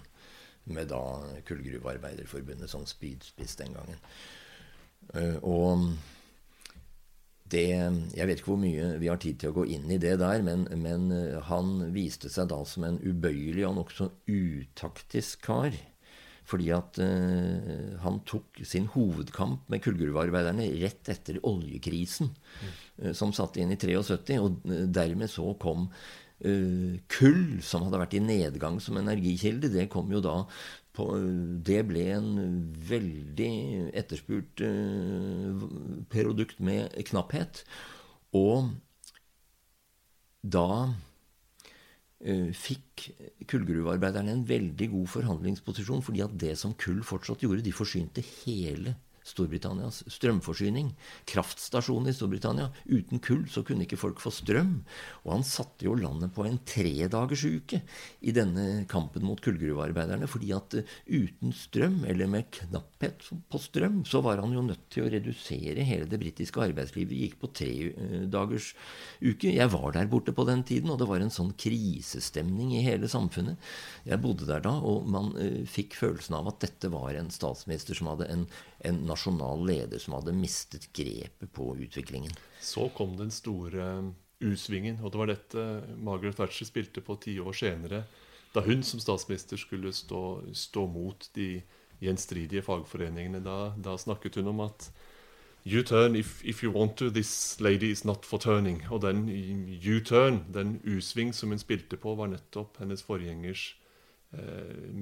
med 0.66 0.90
da 0.90 1.02
Kullgruvearbeiderforbundet 1.46 2.70
som 2.70 2.86
spydspiss 2.90 3.56
den 3.62 3.74
gangen. 3.74 4.02
Eh, 5.14 5.38
og 5.44 5.94
det 7.46 7.68
Jeg 7.70 8.26
vet 8.28 8.40
ikke 8.40 8.50
hvor 8.56 8.62
mye 8.62 8.96
vi 8.98 9.10
har 9.12 9.20
tid 9.22 9.38
til 9.40 9.52
å 9.52 9.58
gå 9.60 9.68
inn 9.76 9.92
i 9.94 10.02
det 10.02 10.16
der, 10.18 10.42
men, 10.42 10.66
men 10.82 11.12
eh, 11.14 11.38
han 11.46 11.92
viste 11.94 12.32
seg 12.34 12.50
da 12.50 12.64
som 12.66 12.88
en 12.88 12.98
ubøyelig 13.04 13.68
og 13.68 13.78
nokså 13.82 14.10
utaktisk 14.26 15.46
kar. 15.46 15.76
Fordi 16.46 16.70
at 16.76 17.00
uh, 17.02 17.96
han 18.04 18.20
tok 18.30 18.62
sin 18.68 18.90
hovedkamp 18.94 19.66
med 19.72 19.82
kullgruvearbeiderne 19.86 20.68
rett 20.84 21.10
etter 21.10 21.40
oljekrisen, 21.48 22.30
mm. 22.30 22.76
uh, 23.02 23.12
som 23.18 23.34
satte 23.36 23.64
inn 23.64 23.74
i 23.74 23.80
73. 23.82 24.38
Og 24.42 24.62
dermed 24.94 25.32
så 25.32 25.56
kom 25.62 25.90
Uh, 26.44 26.98
kull, 27.08 27.62
som 27.64 27.86
hadde 27.86 28.00
vært 28.02 28.18
i 28.18 28.20
nedgang 28.20 28.76
som 28.84 28.98
energikilde, 29.00 29.70
det 29.72 29.86
kom 29.88 30.10
jo 30.12 30.20
da 30.20 30.34
på, 30.94 31.06
Det 31.64 31.78
ble 31.88 32.04
en 32.12 32.34
veldig 32.90 33.48
etterspurt 33.96 34.60
produkt 36.12 36.60
med 36.60 36.92
knapphet. 37.08 37.64
Og 38.36 38.68
da 40.44 40.68
fikk 42.26 43.10
kullgruvearbeiderne 43.50 44.34
en 44.34 44.46
veldig 44.50 44.88
god 44.96 45.10
forhandlingsposisjon, 45.14 46.02
fordi 46.06 46.24
at 46.26 46.38
det 46.42 46.56
som 46.58 46.74
kull 46.80 47.04
fortsatt 47.06 47.44
gjorde, 47.46 47.66
de 47.66 47.74
forsynte 47.76 48.24
hele 48.46 48.96
Storbritannias 49.26 50.04
strømforsyning. 50.14 50.92
Kraftstasjonen 51.30 52.12
i 52.12 52.14
Storbritannia. 52.14 52.70
Uten 52.86 53.22
kull 53.26 53.48
så 53.50 53.64
kunne 53.66 53.88
ikke 53.88 53.98
folk 53.98 54.22
få 54.22 54.30
strøm. 54.34 54.76
Og 55.24 55.32
han 55.34 55.46
satte 55.48 55.88
jo 55.88 55.96
landet 55.98 56.34
på 56.36 56.46
en 56.46 56.60
tredagersuke 56.68 57.82
i 58.22 58.34
denne 58.36 58.86
kampen 58.92 59.26
mot 59.26 59.42
kullgruvearbeiderne. 59.42 60.30
fordi 60.30 60.52
at 60.54 60.78
uh, 60.78 60.94
uten 61.10 61.56
strøm, 61.58 62.04
eller 62.06 62.30
med 62.30 62.52
knapphet 62.54 63.26
på 63.50 63.62
strøm, 63.62 64.04
så 64.06 64.22
var 64.22 64.44
han 64.44 64.54
jo 64.54 64.62
nødt 64.66 64.86
til 64.94 65.08
å 65.08 65.10
redusere 65.10 65.88
hele 65.88 66.06
det 66.06 66.22
britiske 66.22 66.62
arbeidslivet. 66.62 67.18
Gikk 67.26 67.40
på 67.42 67.50
tredagersuke. 67.50 68.78
uke. 69.26 69.56
Jeg 69.56 69.72
var 69.74 69.92
der 69.96 70.12
borte 70.12 70.36
på 70.36 70.46
den 70.46 70.62
tiden, 70.64 70.92
og 70.94 71.00
det 71.02 71.10
var 71.10 71.24
en 71.24 71.34
sånn 71.34 71.54
krisestemning 71.58 72.76
i 72.78 72.86
hele 72.86 73.10
samfunnet. 73.10 73.58
Jeg 74.06 74.22
bodde 74.22 74.46
der 74.46 74.62
da, 74.62 74.78
og 74.78 75.10
man 75.10 75.34
uh, 75.34 75.66
fikk 75.66 75.98
følelsen 75.98 76.38
av 76.38 76.54
at 76.54 76.62
dette 76.62 76.94
var 76.94 77.18
en 77.18 77.34
statsminister 77.34 77.98
som 77.98 78.14
hadde 78.14 78.30
en 78.30 78.48
en 78.86 79.02
nasjonal 79.16 79.66
leder 79.66 80.02
som 80.02 80.20
hadde 80.20 80.36
mistet 80.36 80.92
grepet 80.94 81.52
på 81.56 81.72
utviklingen. 81.80 82.36
Så 82.62 82.90
kom 82.96 83.16
den 83.18 83.32
store 83.32 84.14
U-svingen, 84.44 85.00
og 85.02 85.14
det 85.14 85.20
var 85.22 85.32
dette 85.32 85.66
Margaret 86.04 86.38
Thatcher 86.38 86.68
spilte 86.68 87.02
på 87.02 87.18
ti 87.24 87.40
år 87.40 87.56
senere, 87.56 88.04
da 88.56 88.64
hun 88.64 88.84
som 88.84 89.02
statsminister 89.04 89.60
skulle 89.60 89.92
stå, 89.96 90.22
stå 90.56 90.86
mot 90.88 91.28
de 91.36 91.62
gjenstridige 92.04 92.64
fagforeningene. 92.64 93.42
Da, 93.44 93.74
da, 93.76 93.98
snakket 94.00 94.40
hun 94.40 94.54
om 94.54 94.64
at 94.68 94.90
You 95.66 95.82
turn 95.82 96.16
if, 96.16 96.44
if 96.46 96.64
you 96.64 96.72
want 96.72 96.96
to. 96.98 97.10
This 97.10 97.60
lady 97.60 97.90
is 97.92 98.06
not 98.06 98.26
for 98.26 98.38
turning. 98.38 98.84
Og 98.92 99.02
den 99.02 99.26
U-turn, 99.82 100.44
den 100.54 100.80
U-sving 100.86 101.34
som 101.34 101.50
hun 101.50 101.60
spilte 101.60 101.98
på, 101.98 102.14
var 102.16 102.30
nettopp 102.30 102.78
hennes 102.80 103.02
forgjengers 103.04 103.72
eh, 103.74 103.85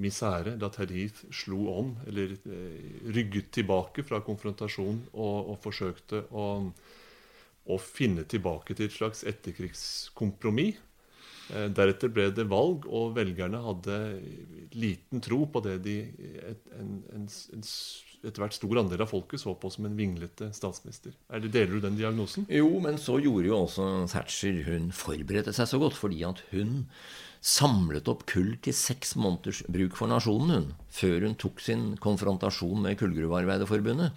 misere 0.03 0.55
da 0.59 0.69
Tarif 0.73 1.23
slo 1.33 1.65
om, 1.73 1.93
eller 2.07 2.35
eh, 2.35 3.09
rygget 3.15 3.51
tilbake 3.59 4.05
fra 4.05 4.21
konfrontasjon 4.25 5.03
og, 5.13 5.53
og 5.53 5.59
forsøkte 5.63 6.25
å, 6.31 6.47
å, 7.65 7.77
finne 7.81 8.25
tilbake 8.29 8.75
til 8.77 8.89
et 8.89 8.97
slags 8.97 9.23
etterkrigskompromiss. 9.29 10.81
Eh, 11.51 11.67
deretter 11.75 12.11
ble 12.13 12.29
det 12.35 12.47
valg, 12.51 12.87
og 12.87 13.15
velgerne 13.17 13.59
hadde 13.65 13.99
liten 14.79 15.23
tro 15.23 15.43
på 15.51 15.63
det 15.65 15.77
de 15.83 15.97
en, 16.79 16.93
en, 17.13 17.27
en, 17.27 17.65
etter 18.23 18.39
hvert 18.39 18.55
stor 18.55 18.79
andel 18.79 19.03
av 19.03 19.11
folket 19.11 19.41
så 19.41 19.51
på 19.59 19.71
som 19.73 19.89
en 19.89 19.97
vinglete 19.97 20.49
statsminister. 20.55 21.15
Er 21.27 21.43
det, 21.43 21.51
deler 21.55 21.75
du 21.75 21.83
den 21.83 21.99
diagnosen? 21.99 22.47
Jo, 22.47 22.69
men 22.83 22.95
så 23.01 23.17
gjorde 23.19 23.49
jo 23.49 23.59
også 23.65 23.89
Thatcher 24.13 24.63
Hun 24.69 24.91
forberedte 24.95 25.53
seg 25.55 25.67
så 25.69 25.79
godt 25.81 25.99
fordi 25.99 26.23
at 26.27 26.39
hun 26.53 26.85
samlet 27.43 28.07
opp 28.07 28.23
kull 28.31 28.53
til 28.63 28.75
seks 28.75 29.17
måneders 29.19 29.61
bruk 29.71 29.97
for 29.99 30.07
nasjonen, 30.07 30.53
hun, 30.55 30.69
før 30.95 31.27
hun 31.27 31.35
tok 31.39 31.59
sin 31.63 31.89
konfrontasjon 32.03 32.85
med 32.85 32.95
Kullgruvearbeiderforbundet. 33.01 34.15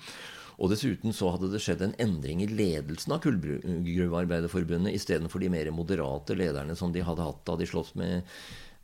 Og 0.57 0.71
dessuten 0.73 1.13
så 1.13 1.33
hadde 1.35 1.51
det 1.53 1.61
skjedd 1.61 1.83
en 1.85 1.97
endring 2.01 2.41
i 2.41 2.49
ledelsen 2.49 3.13
av 3.13 3.21
Kullgruvearbeiderforbundet. 3.27 4.95
Istedenfor 4.97 5.43
de 5.43 5.51
mer 5.53 5.69
moderate 5.75 6.37
lederne 6.39 6.77
som 6.79 6.95
de 6.95 7.03
hadde 7.05 7.27
hatt 7.27 7.43
da 7.49 7.59
de 7.61 7.67
sloss 7.69 7.93
med, 7.99 8.25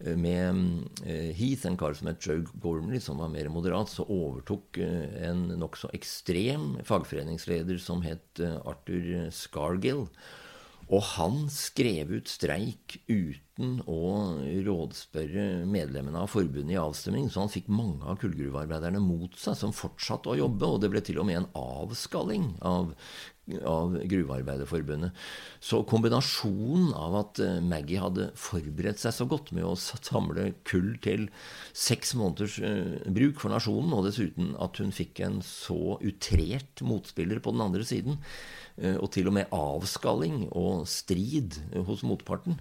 med 0.03 0.61
eh, 1.07 1.31
Heath, 1.39 1.65
en 1.71 1.79
kar 1.81 1.97
som 1.97 2.11
het 2.11 2.27
Joe 2.27 2.43
Gormley, 2.61 3.01
som 3.01 3.23
var 3.23 3.33
mer 3.33 3.49
moderat, 3.53 3.89
så 3.95 4.05
overtok 4.05 4.83
eh, 4.85 5.17
en 5.31 5.47
nokså 5.63 5.95
ekstrem 5.97 6.75
fagforeningsleder 6.85 7.81
som 7.81 8.05
het 8.05 8.43
eh, 8.43 8.59
Arthur 8.69 9.31
Scargill. 9.33 10.09
Og 10.93 11.01
han 11.15 11.47
skrev 11.49 12.19
ut 12.19 12.29
streik 12.29 12.99
uten 13.07 13.52
å 13.61 14.05
rådspørre 14.65 15.67
medlemmene 15.69 16.23
av 16.23 16.31
forbundet 16.33 16.73
i 16.73 16.81
avstemning, 16.81 17.29
så 17.29 17.45
han 17.45 17.53
fikk 17.53 17.69
mange 17.69 18.07
av 18.09 18.17
kullgruvearbeiderne 18.23 19.03
mot 19.03 19.37
seg, 19.37 19.59
som 19.59 19.75
fortsatte 19.77 20.33
å 20.33 20.39
jobbe. 20.39 20.67
Og 20.69 20.81
det 20.81 20.91
ble 20.93 21.03
til 21.05 21.21
og 21.21 21.29
med 21.29 21.43
en 21.43 21.51
avskalling 21.59 22.47
av, 22.65 22.95
av 23.69 23.99
Gruvearbeiderforbundet. 24.09 25.13
Så 25.61 25.83
kombinasjonen 25.91 26.95
av 26.97 27.19
at 27.21 27.43
eh, 27.45 27.61
Maggie 27.61 28.01
hadde 28.01 28.31
forberedt 28.41 29.03
seg 29.03 29.13
så 29.19 29.29
godt 29.29 29.53
med 29.53 29.69
å 29.69 29.77
samle 29.77 30.55
kull 30.69 30.95
til 31.05 31.29
seks 31.77 32.17
måneders 32.17 32.57
uh, 32.65 33.05
bruk 33.13 33.45
for 33.45 33.53
nasjonen, 33.53 33.93
og 33.93 34.09
dessuten 34.09 34.57
at 34.65 34.81
hun 34.81 34.97
fikk 34.97 35.21
en 35.27 35.43
så 35.45 35.99
utrert 36.01 36.81
motspiller 36.87 37.45
på 37.45 37.53
den 37.53 37.67
andre 37.69 37.85
siden, 37.85 38.17
Eh, 38.81 38.97
og 38.97 39.11
til 39.13 39.29
og 39.29 39.37
med 39.37 39.53
avskalling 39.53 40.47
og 40.57 40.87
strid 40.89 41.59
hos 41.87 42.05
motparten 42.09 42.57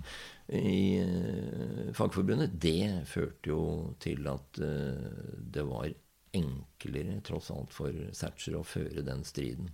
i 0.48 1.00
eh, 1.00 1.92
Fagforbundet, 1.96 2.56
det 2.62 3.06
førte 3.10 3.52
jo 3.52 3.64
til 4.04 4.28
at 4.32 4.62
eh, 4.64 5.36
det 5.54 5.66
var 5.68 5.92
enklere, 6.36 7.20
tross 7.28 7.52
alt, 7.54 7.74
for 7.76 7.96
Thatcher 8.16 8.58
å 8.60 8.66
føre 8.68 9.04
den 9.06 9.24
striden 9.28 9.72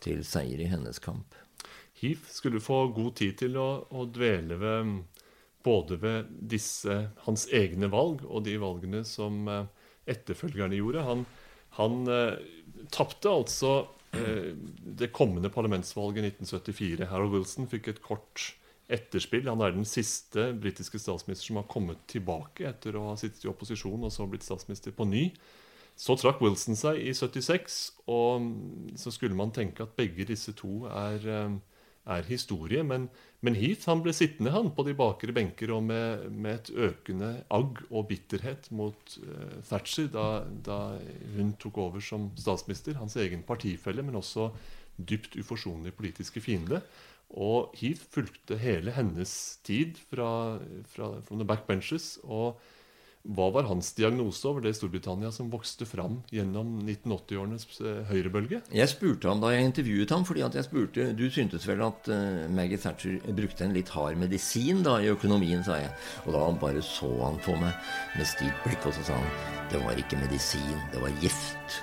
til 0.00 0.24
seier 0.24 0.60
i 0.60 0.68
hennes 0.70 1.00
kamp. 1.02 1.34
Heath 2.00 2.30
skulle 2.32 2.62
få 2.64 2.86
god 2.96 3.18
tid 3.20 3.36
til 3.42 3.58
å, 3.60 3.68
å 3.92 4.06
dvele 4.08 4.56
ved 4.60 4.94
både 5.64 5.98
ved 6.00 6.30
disse, 6.48 6.94
hans 7.26 7.44
egne 7.52 7.90
valg 7.92 8.22
og 8.24 8.46
de 8.46 8.54
valgene 8.60 9.02
som 9.04 9.44
etterfølgerne 10.10 10.78
gjorde. 10.78 11.04
Han, 11.06 11.24
han 11.78 11.98
eh, 12.10 12.38
tapte 12.94 13.30
altså 13.30 13.72
eh, 14.16 14.52
det 15.00 15.12
kommende 15.16 15.52
parlamentsvalget 15.52 16.24
i 16.24 16.32
1974. 16.32 17.10
Harold 17.10 17.36
Wilson 17.36 17.68
fikk 17.70 17.92
et 17.92 18.02
kort 18.04 18.50
etterspill. 18.92 19.48
Han 19.48 19.62
er 19.64 19.74
den 19.74 19.88
siste 19.88 20.50
britiske 20.58 21.00
statsminister 21.00 21.50
som 21.50 21.60
har 21.60 21.70
kommet 21.70 22.02
tilbake 22.10 22.68
etter 22.70 22.98
å 22.98 23.10
ha 23.12 23.16
sittet 23.20 23.46
i 23.46 23.50
opposisjon 23.50 24.06
og 24.06 24.12
så 24.14 24.28
blitt 24.30 24.46
statsminister 24.46 24.94
på 24.96 25.08
ny. 25.08 25.28
Så 26.00 26.16
trakk 26.16 26.38
Wilson 26.40 26.78
seg 26.78 27.00
i 27.02 27.10
76, 27.12 27.80
og 28.08 28.46
så 29.00 29.12
skulle 29.12 29.36
man 29.36 29.52
tenke 29.52 29.84
at 29.84 29.98
begge 29.98 30.24
disse 30.30 30.54
to 30.56 30.86
er, 30.88 31.26
eh, 31.28 31.58
er 32.14 32.24
historie. 32.24 32.80
Men, 32.86 33.10
men, 33.44 33.58
Heath 33.58 33.84
han 33.90 34.00
ble 34.00 34.14
sittende 34.16 34.54
han 34.54 34.70
på 34.72 34.86
de 34.86 34.94
bakre 34.96 35.34
benker 35.36 35.74
og 35.76 35.84
med, 35.90 36.30
med 36.32 36.54
et 36.54 36.72
økende 36.88 37.30
agg 37.52 37.82
og 37.90 38.08
bitterhet 38.08 38.70
mot 38.72 39.18
uh, 39.20 39.60
Thatcher 39.68 40.08
da, 40.14 40.26
da, 40.64 40.80
hun 41.36 41.52
tok 41.60 41.82
over 41.84 42.00
som 42.00 42.30
statsminister. 42.40 42.96
Hans 42.96 43.18
egen 43.20 43.44
partifelle, 43.44 44.04
men 44.06 44.16
også 44.16 44.48
dypt 44.96 45.36
uforsonlig 45.36 45.92
politiske 46.00 46.40
fiende. 46.40 46.80
Og 47.38 47.74
Heath 47.78 48.08
fulgte 48.10 48.58
hele 48.58 48.94
hennes 48.96 49.32
tid 49.66 50.00
fra, 50.10 50.58
fra 50.90 51.14
from 51.22 51.38
the 51.38 51.46
backbenches. 51.46 52.18
og 52.24 52.60
hva 53.20 53.50
var 53.52 53.66
hans 53.68 53.90
diagnose 53.92 54.46
over 54.48 54.64
det 54.64 54.72
Storbritannia 54.78 55.28
som 55.34 55.50
vokste 55.52 55.84
fram 55.84 56.22
gjennom 56.32 56.78
1980-årenes 56.86 57.66
eh, 57.84 57.98
høyrebølge? 58.08 58.62
Jeg 58.72 58.88
spurte 58.88 59.28
ham 59.28 59.42
da 59.42 59.50
jeg 59.52 59.66
intervjuet 59.68 60.14
ham, 60.14 60.24
fordi 60.24 60.44
at 60.46 60.56
jeg 60.56 60.64
spurte 60.64 61.10
Du 61.18 61.26
syntes 61.28 61.66
vel 61.68 61.84
at 61.84 62.08
uh, 62.08 62.48
Maggie 62.48 62.80
Thatcher 62.80 63.20
brukte 63.36 63.66
en 63.66 63.76
litt 63.76 63.92
hard 63.92 64.16
medisin 64.16 64.80
da 64.86 64.96
i 65.04 65.12
økonomien, 65.12 65.60
sa 65.66 65.76
jeg. 65.82 65.92
Og 66.24 66.32
da 66.32 66.46
bare 66.64 66.80
så 66.84 67.12
han 67.20 67.36
på 67.44 67.58
meg 67.60 67.76
med 68.16 68.32
stivt 68.32 68.64
blikk, 68.64 68.88
og 68.88 68.96
så 68.96 69.10
sa 69.10 69.20
han 69.20 69.58
det 69.70 69.84
var 69.84 70.00
ikke 70.00 70.18
medisin, 70.18 70.80
det 70.90 71.04
var 71.04 71.12
gift. 71.20 71.82